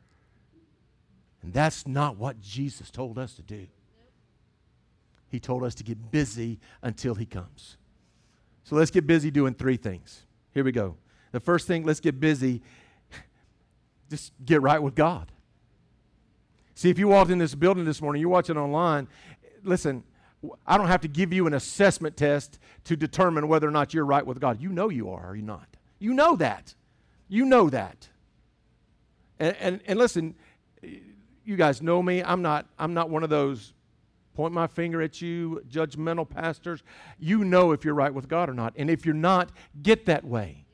[1.42, 3.68] And that's not what Jesus told us to do.
[5.30, 7.78] He told us to get busy until he comes.
[8.64, 10.24] So let's get busy doing three things.
[10.54, 10.98] Here we go.
[11.32, 12.62] The first thing, let's get busy.
[14.10, 15.32] Just get right with God.
[16.76, 19.08] See, if you walked in this building this morning, you're watching online,
[19.64, 20.04] listen,
[20.66, 24.06] I don't have to give you an assessment test to determine whether or not you're
[24.06, 24.62] right with God.
[24.62, 25.68] You know you are, or you not.
[26.00, 26.74] You know that.
[27.30, 28.10] You know that.
[29.40, 30.36] And, and, and listen,
[31.44, 32.24] you guys know me.
[32.24, 33.74] I'm not, I'm not one of those
[34.34, 36.84] point my finger at you, judgmental pastors.
[37.20, 38.74] You know if you're right with God or not.
[38.78, 39.52] And if you're not,
[39.82, 40.66] get that way.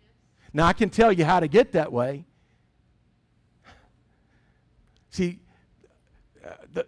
[0.53, 2.25] Now, I can tell you how to get that way.
[5.10, 5.39] See,
[6.73, 6.86] the,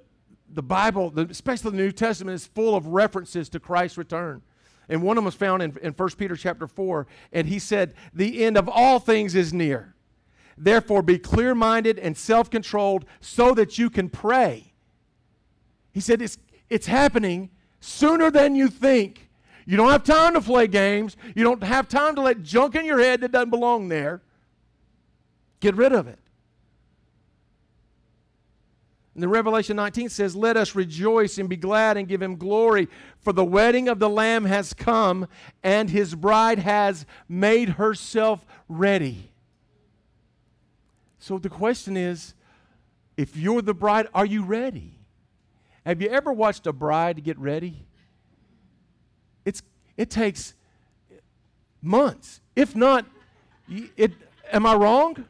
[0.54, 4.42] the Bible, the, especially the New Testament, is full of references to Christ's return.
[4.88, 7.08] And one of them was found in, in 1 Peter chapter 4.
[7.32, 9.94] And he said, The end of all things is near.
[10.60, 14.74] Therefore, be clear minded and self controlled so that you can pray.
[15.94, 16.38] He said, it's,
[16.70, 19.30] it's happening sooner than you think.
[19.66, 21.16] You don't have time to play games.
[21.34, 24.22] You don't have time to let junk in your head that doesn't belong there.
[25.62, 26.20] Get rid of it.
[29.14, 32.88] And then Revelation 19 says, Let us rejoice and be glad and give him glory,
[33.20, 35.28] for the wedding of the Lamb has come,
[35.64, 39.29] and his bride has made herself ready.
[41.30, 42.34] So the question is
[43.16, 44.98] if you're the bride, are you ready?
[45.86, 47.86] Have you ever watched a bride get ready?
[49.46, 49.62] It's,
[49.96, 50.56] it takes
[51.84, 52.42] months.
[52.56, 53.06] If not,
[53.96, 54.14] it,
[54.52, 55.24] am I wrong?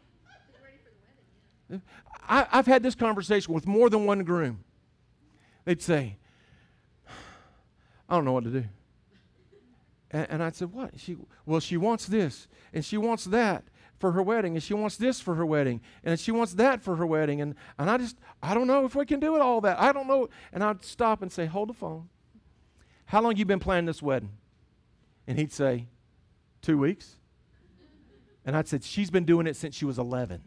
[2.29, 4.63] I, have had this conversation with more than one groom.
[5.65, 6.15] They'd say,
[8.07, 8.63] I don't know what to do.
[10.11, 10.91] And, and I'd say, What?
[10.95, 13.65] She, well, she wants this, and she wants that
[13.99, 16.95] for her wedding, and she wants this for her wedding, and she wants that for
[16.95, 17.41] her wedding.
[17.41, 19.79] And, and I just, I don't know if we can do it all that.
[19.79, 20.29] I don't know.
[20.53, 22.09] And I'd stop and say, Hold the phone.
[23.05, 24.31] How long you been planning this wedding?
[25.27, 25.87] And he'd say,
[26.61, 27.17] Two weeks.
[28.45, 30.41] And I'd said, She's been doing it since she was 11.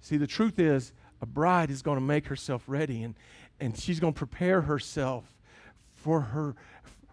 [0.00, 3.14] See, the truth is, a bride is going to make herself ready and,
[3.60, 5.36] and she's going to prepare herself
[5.92, 6.56] for her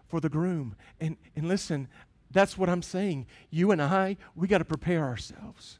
[0.08, 0.74] for the groom.
[1.00, 1.88] And, and listen,
[2.30, 3.26] that's what I'm saying.
[3.50, 5.78] You and I, we got to prepare ourselves.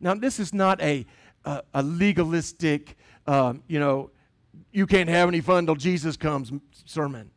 [0.00, 1.06] Now, this is not a,
[1.44, 4.10] a, a legalistic, um, you know,
[4.72, 6.52] you can't have any fun till Jesus comes
[6.86, 7.30] sermon.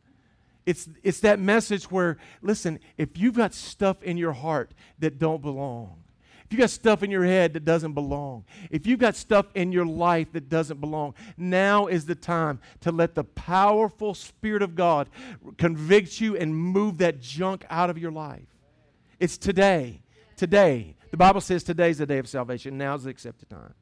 [0.66, 5.42] It's, it's that message where, listen, if you've got stuff in your heart that don't
[5.42, 6.03] belong,
[6.44, 9.72] if you got stuff in your head that doesn't belong, if you've got stuff in
[9.72, 14.74] your life that doesn't belong, now is the time to let the powerful Spirit of
[14.74, 15.08] God
[15.56, 18.46] convict you and move that junk out of your life.
[19.18, 20.02] It's today.
[20.36, 20.96] Today.
[21.10, 22.76] The Bible says today is the day of salvation.
[22.76, 23.74] Now's the accepted time.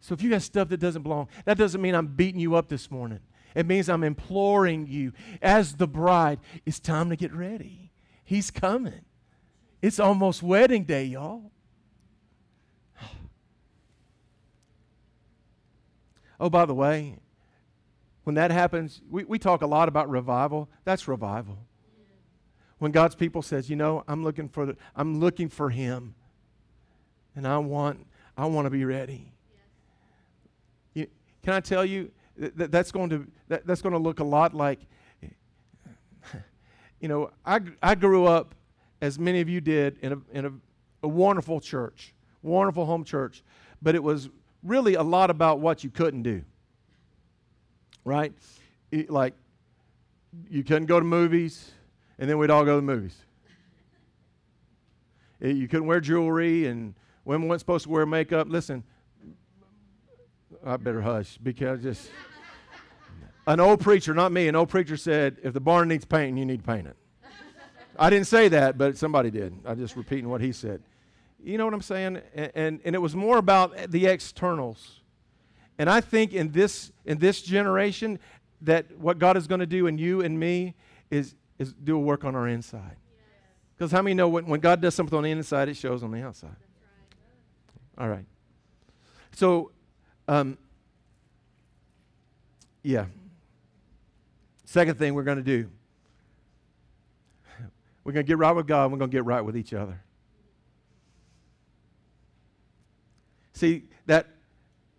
[0.00, 2.68] So if you got stuff that doesn't belong, that doesn't mean I'm beating you up
[2.68, 3.20] this morning.
[3.54, 7.90] It means I'm imploring you as the bride, it's time to get ready.
[8.24, 9.00] He's coming.
[9.80, 11.50] It's almost wedding day, y'all.
[16.40, 17.18] Oh, by the way,
[18.22, 20.68] when that happens, we, we talk a lot about revival.
[20.84, 21.58] That's revival.
[22.78, 26.14] When God's people says, you know, I'm looking for the, I'm looking for him.
[27.34, 28.06] And I want
[28.36, 29.32] I want to be ready.
[30.94, 31.08] You,
[31.42, 34.54] can I tell you that that's going to that, that's going to look a lot
[34.54, 34.80] like
[37.00, 38.54] you know, I I grew up
[39.00, 40.52] as many of you did in a in a,
[41.02, 43.42] a wonderful church, wonderful home church,
[43.80, 44.28] but it was
[44.62, 46.42] really a lot about what you couldn't do.
[48.04, 48.32] Right?
[48.90, 49.34] It, like,
[50.48, 51.70] you couldn't go to movies,
[52.18, 53.16] and then we'd all go to the movies.
[55.40, 56.94] It, you couldn't wear jewelry, and
[57.24, 58.48] women weren't supposed to wear makeup.
[58.48, 58.82] Listen,
[60.64, 62.10] I better hush because just.
[63.46, 66.44] An old preacher, not me, an old preacher said, if the barn needs painting, you
[66.44, 66.96] need to paint it.
[67.98, 69.52] I didn't say that, but somebody did.
[69.66, 70.82] I'm just repeating what he said.
[71.42, 72.20] You know what I'm saying?
[72.34, 75.00] And, and, and, it was more about the externals.
[75.78, 78.18] And I think in this, in this generation,
[78.62, 80.74] that what God is going to do in you and me
[81.10, 82.96] is, is do a work on our inside.
[83.76, 86.10] Because how many know when, when God does something on the inside, it shows on
[86.10, 86.56] the outside?
[87.96, 88.24] All right.
[89.32, 89.70] So,
[90.26, 90.58] um,
[92.82, 93.06] yeah.
[94.64, 95.70] Second thing we're going to do
[98.08, 100.00] we're going to get right with God, we're going to get right with each other.
[103.52, 104.28] See, that,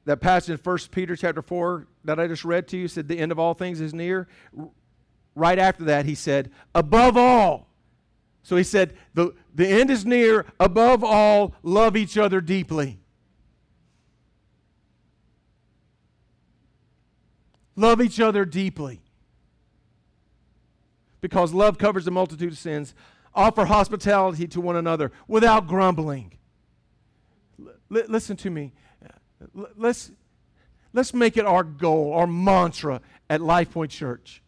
[0.05, 3.17] that passage in 1 Peter chapter 4 that I just read to you said the
[3.17, 4.27] end of all things is near.
[5.33, 7.69] Right after that, he said, above all.
[8.43, 10.45] So he said, the, the end is near.
[10.59, 12.99] Above all, love each other deeply.
[17.75, 19.01] Love each other deeply.
[21.21, 22.93] Because love covers a multitude of sins.
[23.35, 26.33] Offer hospitality to one another without grumbling.
[27.59, 28.73] L- listen to me.
[29.57, 30.11] L- let's,
[30.93, 34.41] let's make it our goal, our mantra at Life Point Church.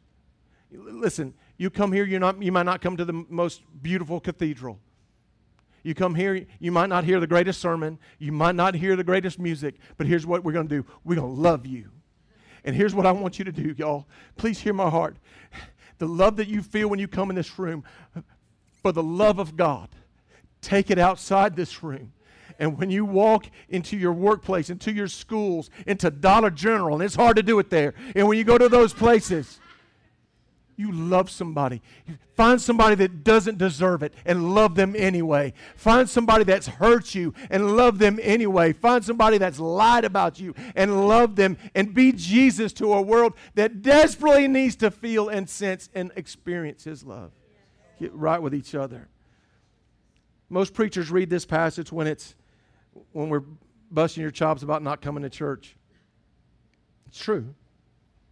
[0.73, 4.19] L- listen, you come here, you're not, you might not come to the most beautiful
[4.19, 4.79] cathedral.
[5.83, 9.03] You come here, you might not hear the greatest sermon, you might not hear the
[9.03, 11.89] greatest music, but here's what we're going to do we're going to love you.
[12.63, 14.07] And here's what I want you to do, y'all.
[14.37, 15.17] Please hear my heart.
[16.01, 17.83] The love that you feel when you come in this room,
[18.81, 19.87] for the love of God,
[20.59, 22.11] take it outside this room.
[22.57, 27.13] And when you walk into your workplace, into your schools, into Dollar General, and it's
[27.13, 29.59] hard to do it there, and when you go to those places,
[30.81, 31.81] you love somebody.
[32.35, 35.53] Find somebody that doesn't deserve it and love them anyway.
[35.75, 38.73] Find somebody that's hurt you and love them anyway.
[38.73, 43.33] Find somebody that's lied about you and love them and be Jesus to a world
[43.53, 47.31] that desperately needs to feel and sense and experience His love.
[47.99, 49.07] Get right with each other.
[50.49, 52.35] Most preachers read this passage when it's
[53.13, 53.43] when we're
[53.91, 55.77] busting your chops about not coming to church.
[57.07, 57.53] It's true.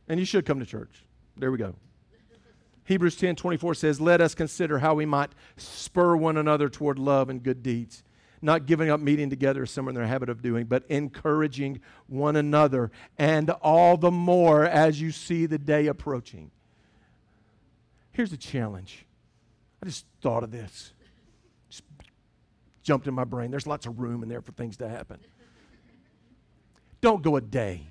[0.07, 1.05] And you should come to church.
[1.37, 1.75] There we go.
[2.89, 7.29] Hebrews 10 24 says, Let us consider how we might spur one another toward love
[7.29, 8.03] and good deeds,
[8.41, 11.81] not giving up meeting together as some are in their habit of doing, but encouraging
[12.07, 16.49] one another, and all the more as you see the day approaching.
[18.11, 19.05] Here's a challenge.
[19.83, 20.91] I just thought of this
[21.69, 21.83] Just
[22.81, 23.51] jumped in my brain.
[23.51, 25.19] There's lots of room in there for things to happen.
[27.01, 27.83] don't go a day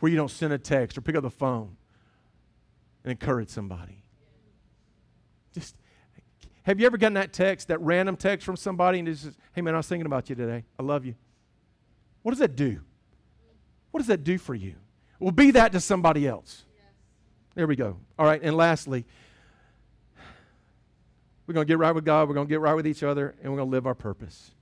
[0.00, 1.76] where you don't send a text or pick up the phone
[3.04, 3.99] and encourage somebody.
[5.52, 5.76] Just
[6.62, 9.60] have you ever gotten that text, that random text from somebody, and it says, "Hey
[9.62, 10.64] man, I was thinking about you today.
[10.78, 11.14] I love you."
[12.22, 12.80] What does that do?
[13.90, 14.74] What does that do for you?
[15.18, 16.64] Well, be that to somebody else.
[16.74, 16.84] Yes.
[17.54, 17.98] There we go.
[18.18, 19.04] All right, and lastly,
[21.46, 22.28] we're going to get right with God.
[22.28, 24.52] We're going to get right with each other, and we're going to live our purpose.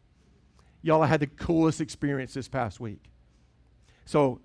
[0.82, 3.10] Y'all, I had the coolest experience this past week.
[4.04, 4.40] So,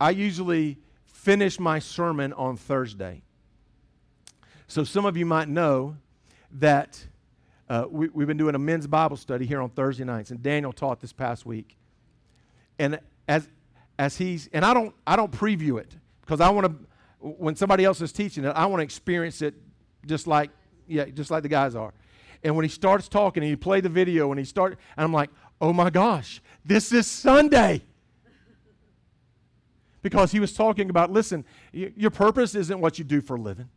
[0.00, 3.22] I usually finish my sermon on Thursday.
[4.68, 5.96] So, some of you might know
[6.52, 7.02] that
[7.70, 10.72] uh, we, we've been doing a men's Bible study here on Thursday nights, and Daniel
[10.72, 11.76] taught this past week.
[12.78, 13.48] And as
[13.98, 17.84] as he's and I don't I don't preview it because I want to when somebody
[17.84, 19.54] else is teaching it, I want to experience it
[20.06, 20.50] just like
[20.86, 21.94] yeah, just like the guys are.
[22.44, 25.12] And when he starts talking and he play the video and he start, and I'm
[25.12, 25.30] like,
[25.62, 27.82] oh my gosh, this is Sunday.
[30.02, 33.68] Because he was talking about, listen, your purpose isn't what you do for a living.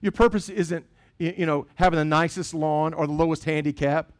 [0.00, 0.86] Your purpose isn't,
[1.18, 4.12] you know, having the nicest lawn or the lowest handicap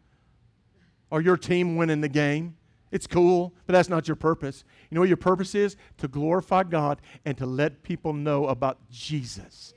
[1.10, 2.56] or your team winning the game.
[2.90, 4.64] It's cool, but that's not your purpose.
[4.88, 5.76] You know what your purpose is?
[5.98, 9.74] To glorify God and to let people know about Jesus.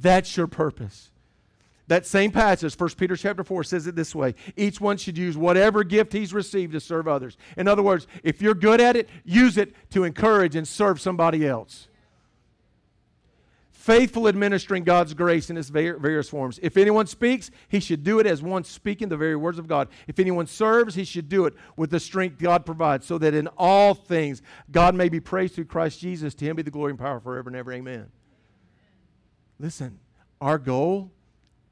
[0.00, 1.10] That's your purpose.
[1.88, 5.36] That same passage, 1 Peter chapter 4, says it this way each one should use
[5.36, 7.38] whatever gift he's received to serve others.
[7.56, 11.46] In other words, if you're good at it, use it to encourage and serve somebody
[11.46, 11.88] else.
[13.88, 16.60] Faithful administering God's grace in its various forms.
[16.62, 19.88] If anyone speaks, he should do it as one speaking the very words of God.
[20.06, 23.48] If anyone serves, he should do it with the strength God provides, so that in
[23.56, 26.34] all things God may be praised through Christ Jesus.
[26.34, 27.72] To him be the glory and power forever and ever.
[27.72, 28.10] Amen.
[29.58, 29.98] Listen,
[30.38, 31.10] our goal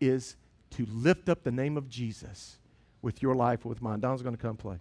[0.01, 0.37] is
[0.71, 2.57] to lift up the name of Jesus
[3.03, 4.01] with your life with mine.
[4.01, 4.79] Don's going to come play.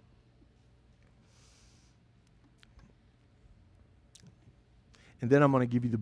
[5.20, 6.00] And then I'm going to give you the,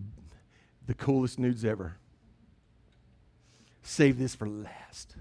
[0.87, 1.97] the coolest nudes ever.
[3.81, 5.15] Save this for last.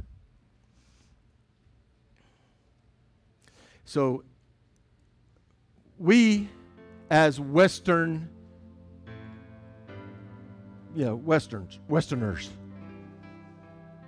[3.84, 4.24] So,
[5.98, 6.48] we
[7.10, 8.28] as Western,
[10.94, 12.50] yeah, Westerns, Westerners,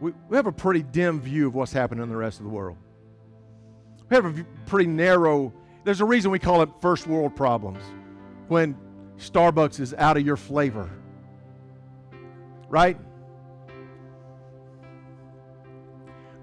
[0.01, 2.51] we, we have a pretty dim view of what's happening in the rest of the
[2.51, 2.77] world.
[4.09, 5.53] We have a pretty narrow,
[5.85, 7.83] there's a reason we call it first world problems
[8.49, 8.77] when
[9.19, 10.91] Starbucks is out of your flavor.
[12.69, 12.99] Right?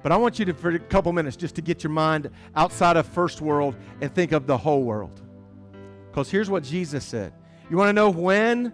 [0.02, 2.98] But I want you to, for a couple minutes, just to get your mind outside
[2.98, 5.22] of first world and think of the whole world.
[6.10, 7.34] Because here's what Jesus said.
[7.70, 8.74] You want to know when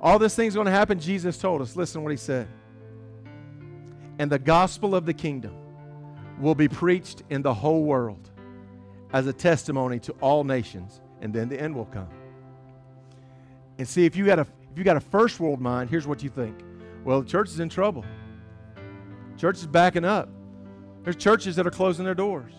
[0.00, 0.98] all this thing's going to happen?
[0.98, 1.76] Jesus told us.
[1.76, 2.48] Listen what he said
[4.18, 5.54] and the gospel of the kingdom
[6.38, 8.30] will be preached in the whole world
[9.12, 12.08] as a testimony to all nations, and then the end will come.
[13.78, 16.22] And see, if you got a if you got a first world mind, here's what
[16.22, 16.63] you think.
[17.04, 18.04] Well, the church is in trouble.
[19.36, 20.28] Church is backing up.
[21.02, 22.52] There's churches that are closing their doors.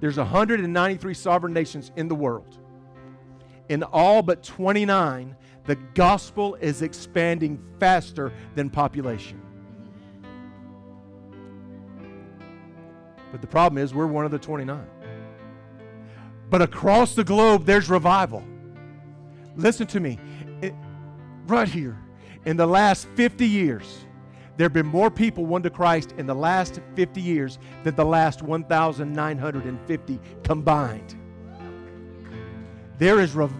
[0.00, 2.58] there's 193 sovereign nations in the world.
[3.68, 9.40] In all but 29, the gospel is expanding faster than population.
[13.34, 14.86] But the problem is, we're one of the 29.
[16.50, 18.44] But across the globe, there's revival.
[19.56, 20.20] Listen to me.
[20.62, 20.72] It,
[21.48, 21.98] right here,
[22.44, 24.06] in the last 50 years,
[24.56, 28.04] there have been more people won to Christ in the last 50 years than the
[28.04, 31.16] last 1,950 combined.
[32.98, 33.52] There is, rev-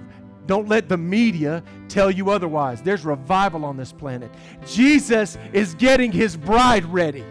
[0.46, 2.80] don't let the media tell you otherwise.
[2.80, 4.30] There's revival on this planet.
[4.68, 7.24] Jesus is getting his bride ready.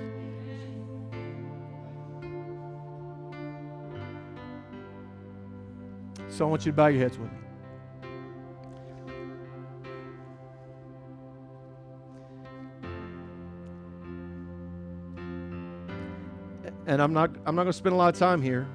[6.33, 7.37] So I want you to bow your heads with me.
[16.87, 18.67] and I'm not, I'm not going to spend a lot of time here,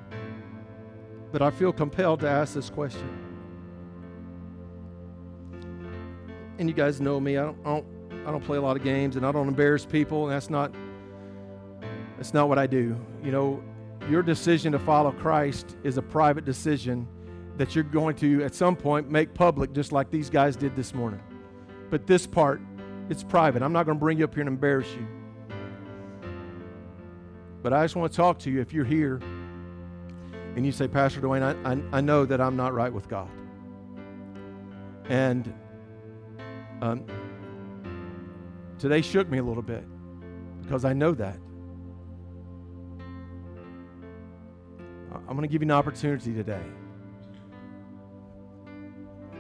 [1.33, 3.07] but I feel compelled to ask this question.
[6.59, 7.37] And you guys know me.
[7.37, 7.87] I don't, I don't,
[8.27, 10.25] I don't play a lot of games, and I don't embarrass people.
[10.25, 10.73] And that's not,
[12.17, 12.97] that's not what I do.
[13.23, 13.63] You know,
[14.09, 17.07] your decision to follow Christ is a private decision
[17.59, 20.95] that you're going to, at some point, make public, just like these guys did this
[20.95, 21.21] morning.
[21.91, 22.63] But this part,
[23.11, 23.63] it's private.
[23.63, 25.07] I'm not going to bring you up here and embarrass you.
[27.63, 29.21] But I just want to talk to you if you're here
[30.57, 33.29] and you say, Pastor Dwayne, I, I, I know that I'm not right with God.
[35.09, 35.53] And
[36.81, 37.05] um,
[38.79, 39.85] today shook me a little bit
[40.63, 41.39] because I know that.
[45.13, 46.63] I'm going to give you an opportunity today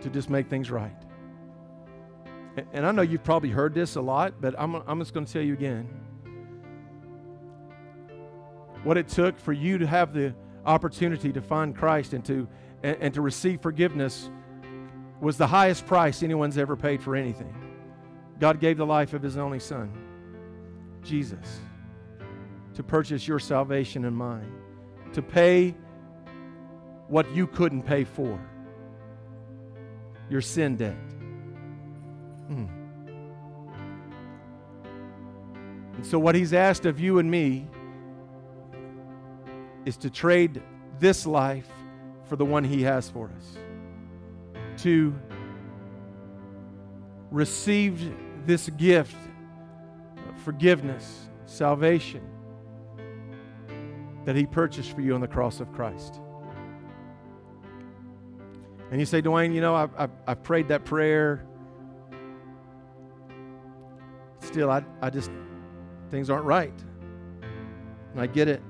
[0.02, 0.96] to just make things right.
[2.72, 5.32] And I know you've probably heard this a lot, but I'm, I'm just going to
[5.32, 5.88] tell you again
[8.84, 10.34] what it took for you to have the
[10.64, 12.48] opportunity to find Christ and to,
[12.82, 14.30] and, and to receive forgiveness
[15.20, 17.54] was the highest price anyone's ever paid for anything.
[18.38, 19.92] God gave the life of His only Son,
[21.02, 21.60] Jesus,
[22.74, 24.52] to purchase your salvation and mine,
[25.12, 25.74] to pay
[27.08, 28.38] what you couldn't pay for
[30.30, 30.96] your sin debt.
[32.50, 32.68] Mm.
[35.96, 37.66] And so, what He's asked of you and me
[39.84, 40.62] is to trade
[40.98, 41.68] this life
[42.24, 43.58] for the one He has for us.
[44.82, 45.14] To
[47.30, 48.14] receive
[48.46, 49.16] this gift
[50.28, 52.22] of forgiveness, salvation
[54.24, 56.20] that He purchased for you on the cross of Christ.
[58.90, 61.44] And you say, Dwayne, you know, I've, I've, I've prayed that prayer.
[64.40, 65.30] Still, I, I just,
[66.10, 66.72] things aren't right.
[68.12, 68.62] And I get it.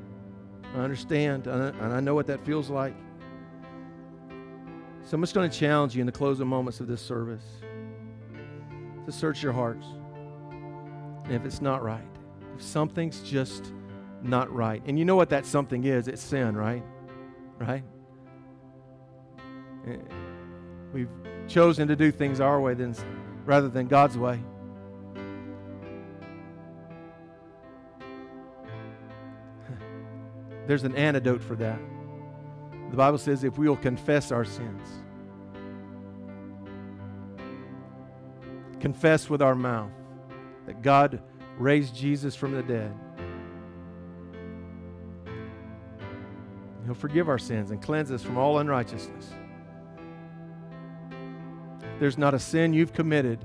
[0.75, 2.95] I understand, and I know what that feels like.
[5.05, 7.45] So I'm just going to challenge you in the closing moments of this service
[9.07, 9.87] to search your hearts.
[11.25, 12.05] And if it's not right,
[12.55, 13.73] if something's just
[14.23, 16.83] not right, and you know what that something is, it's sin, right?
[17.59, 17.85] Right?
[19.89, 19.97] Eh,
[20.93, 21.09] we've
[21.47, 22.95] chosen to do things our way than,
[23.45, 24.41] rather than God's way.
[30.67, 31.81] There's an antidote for that.
[32.91, 34.89] The Bible says if we will confess our sins,
[38.81, 39.93] confess with our mouth
[40.67, 41.23] that God
[41.59, 42.93] raised Jesus from the dead,
[46.85, 49.35] He'll forgive our sins and cleanse us from all unrighteousness.
[51.99, 53.45] There's not a sin you've committed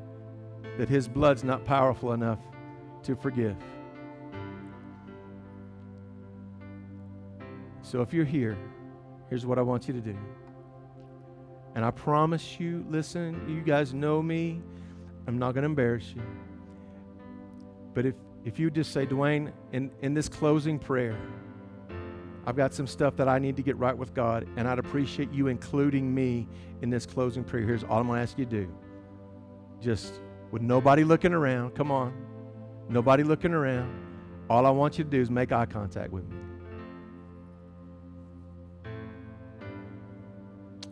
[0.77, 2.39] that His blood's not powerful enough
[3.03, 3.57] to forgive.
[7.81, 8.57] So if you're here,
[9.29, 10.17] here's what I want you to do.
[11.75, 14.61] And I promise you, listen, you guys know me.
[15.27, 16.21] I'm not going to embarrass you.
[17.93, 21.17] But if, if you just say, Dwayne, in, in this closing prayer,
[22.45, 25.31] I've got some stuff that I need to get right with God, and I'd appreciate
[25.31, 26.47] you including me
[26.81, 27.63] in this closing prayer.
[27.63, 28.75] Here's all I'm going to ask you to do.
[29.81, 30.19] Just
[30.51, 32.13] with nobody looking around, come on.
[32.89, 33.91] Nobody looking around.
[34.49, 36.37] All I want you to do is make eye contact with me.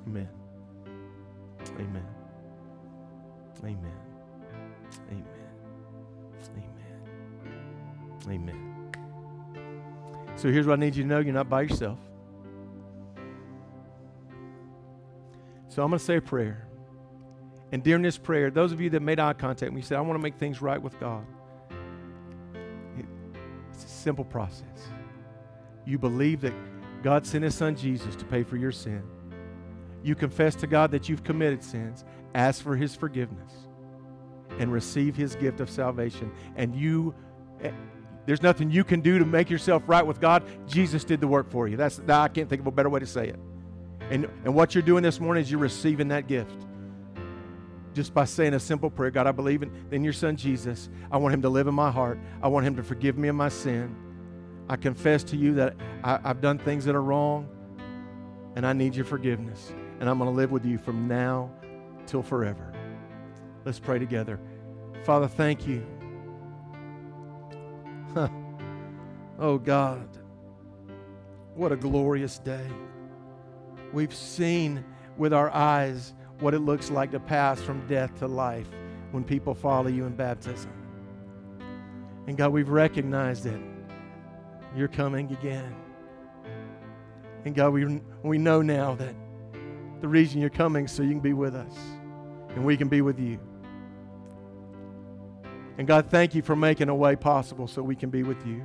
[0.07, 0.29] Amen.
[1.77, 2.05] Amen.
[3.59, 3.93] Amen.
[5.09, 5.25] Amen.
[6.55, 6.71] Amen.
[8.29, 8.60] Amen.
[10.41, 11.99] So here's what I need you to know you're not by yourself.
[15.69, 16.67] So I'm going to say a prayer.
[17.71, 20.17] And during this prayer, those of you that made eye contact me said, I want
[20.17, 21.27] to make things right with God.
[23.71, 24.65] It's a simple process.
[25.85, 26.53] You believe that
[27.03, 29.03] God sent his son Jesus to pay for your sin.
[30.01, 33.53] You confess to God that you've committed sins, ask for his forgiveness,
[34.57, 36.31] and receive his gift of salvation.
[36.55, 37.13] And you
[38.25, 40.43] there's nothing you can do to make yourself right with God.
[40.67, 41.77] Jesus did the work for you.
[41.77, 43.39] That's I can't think of a better way to say it.
[44.09, 46.55] And and what you're doing this morning is you're receiving that gift.
[47.93, 50.89] Just by saying a simple prayer, God, I believe in, in your son Jesus.
[51.11, 52.19] I want him to live in my heart.
[52.41, 53.95] I want him to forgive me of my sin.
[54.69, 57.49] I confess to you that I, I've done things that are wrong,
[58.55, 61.51] and I need your forgiveness and I'm going to live with you from now
[62.07, 62.73] till forever.
[63.63, 64.39] Let's pray together.
[65.03, 65.85] Father, thank you.
[69.41, 70.07] Oh God,
[71.55, 72.67] what a glorious day.
[73.91, 74.85] We've seen
[75.17, 78.67] with our eyes what it looks like to pass from death to life
[79.09, 80.71] when people follow you in baptism.
[82.27, 83.59] And God, we've recognized it.
[84.75, 85.75] You're coming again.
[87.43, 89.15] And God, we, we know now that
[90.01, 91.73] the reason you're coming so you can be with us
[92.49, 93.39] and we can be with you.
[95.79, 98.63] And God, thank you for making a way possible so we can be with you.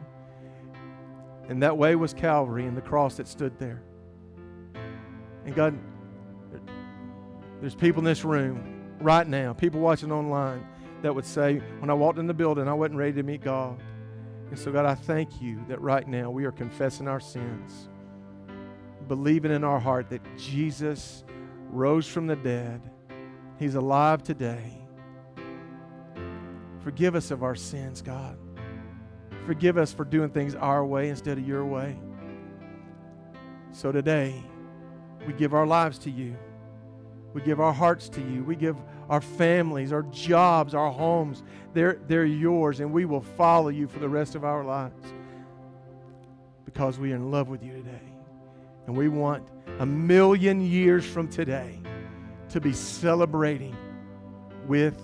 [1.49, 3.83] And that way was Calvary and the cross that stood there.
[5.45, 5.79] And God,
[7.61, 10.67] there's people in this room right now, people watching online,
[11.03, 13.81] that would say, when I walked in the building, I wasn't ready to meet God.
[14.51, 17.89] And so, God, I thank you that right now we are confessing our sins,
[19.07, 21.25] believing in our heart that Jesus
[21.71, 22.81] rose from the dead.
[23.59, 24.79] He's alive today.
[26.81, 28.39] Forgive us of our sins, God.
[29.47, 31.97] Forgive us for doing things our way instead of your way.
[33.71, 34.43] So today,
[35.25, 36.37] we give our lives to you.
[37.33, 38.43] We give our hearts to you.
[38.43, 38.77] We give
[39.09, 41.45] our families, our jobs, our homes.
[41.75, 45.07] They're, they're yours, and we will follow you for the rest of our lives
[46.65, 48.01] because we are in love with you today.
[48.87, 49.47] And we want
[49.79, 51.79] a million years from today
[52.49, 53.77] to be celebrating
[54.67, 55.01] with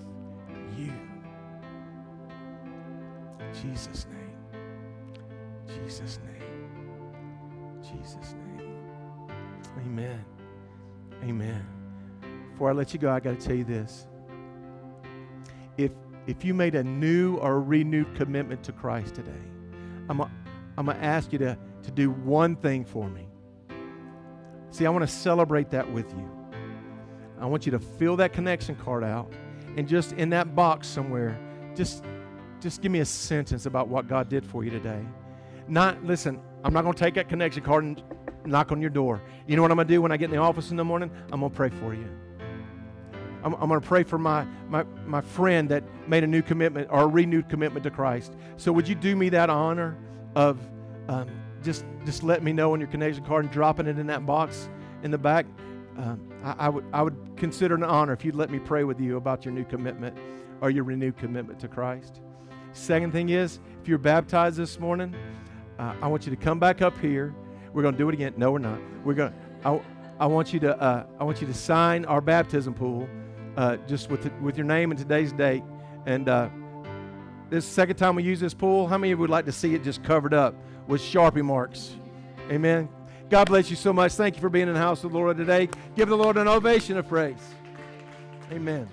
[0.77, 0.93] you.
[3.53, 4.22] Jesus' name.
[5.85, 6.33] Jesus' name.
[7.83, 9.31] Jesus' name.
[9.79, 10.25] Amen.
[11.23, 11.67] Amen.
[12.53, 14.07] Before I let you go, I got to tell you this.
[15.77, 15.93] If
[16.27, 19.31] if you made a new or renewed commitment to Christ today,
[20.09, 23.27] I'm going to ask you to, to do one thing for me.
[24.71, 26.31] See, I want to celebrate that with you.
[27.41, 29.33] I want you to fill that connection card out
[29.77, 31.39] and just in that box somewhere,
[31.75, 32.05] just
[32.61, 35.05] just give me a sentence about what God did for you today.
[35.69, 38.03] Not listen, I'm not going to take that connection card and
[38.45, 39.23] knock on your door.
[39.47, 40.85] You know what I'm going to do when I get in the office in the
[40.85, 41.11] morning?
[41.31, 42.09] I'm going to pray for you.
[43.45, 46.89] I'm, I'm going to pray for my, my, my friend that made a new commitment
[46.91, 48.35] or a renewed commitment to Christ.
[48.57, 49.97] So, would you do me that honor
[50.35, 50.59] of
[51.09, 51.29] um,
[51.63, 54.69] just just let me know on your connection card and dropping it in that box
[55.03, 55.47] in the back.
[55.97, 59.01] um, I, I, would, I would consider an honor if you'd let me pray with
[59.01, 60.17] you about your new commitment
[60.61, 62.21] or your renewed commitment to Christ.
[62.73, 65.15] Second thing is, if you're baptized this morning,
[65.83, 67.35] uh, I want you to come back up here.
[67.73, 68.35] We're going to do it again.
[68.37, 68.79] No, we're not.
[69.05, 69.35] We're going.
[69.65, 69.81] I,
[70.21, 70.81] I want you to.
[70.81, 73.09] Uh, I want you to sign our baptism pool,
[73.57, 75.65] uh, just with the, with your name and today's date.
[76.07, 76.51] And uh,
[77.51, 79.75] this second time we use this pool, how many of you would like to see
[79.75, 80.55] it just covered up
[80.87, 81.97] with sharpie marks?
[82.49, 82.89] Amen.
[83.29, 84.13] God bless you so much.
[84.13, 85.69] Thank you for being in the house of the Lord today.
[85.97, 87.43] Give the Lord an ovation of praise.
[88.53, 88.89] Amen.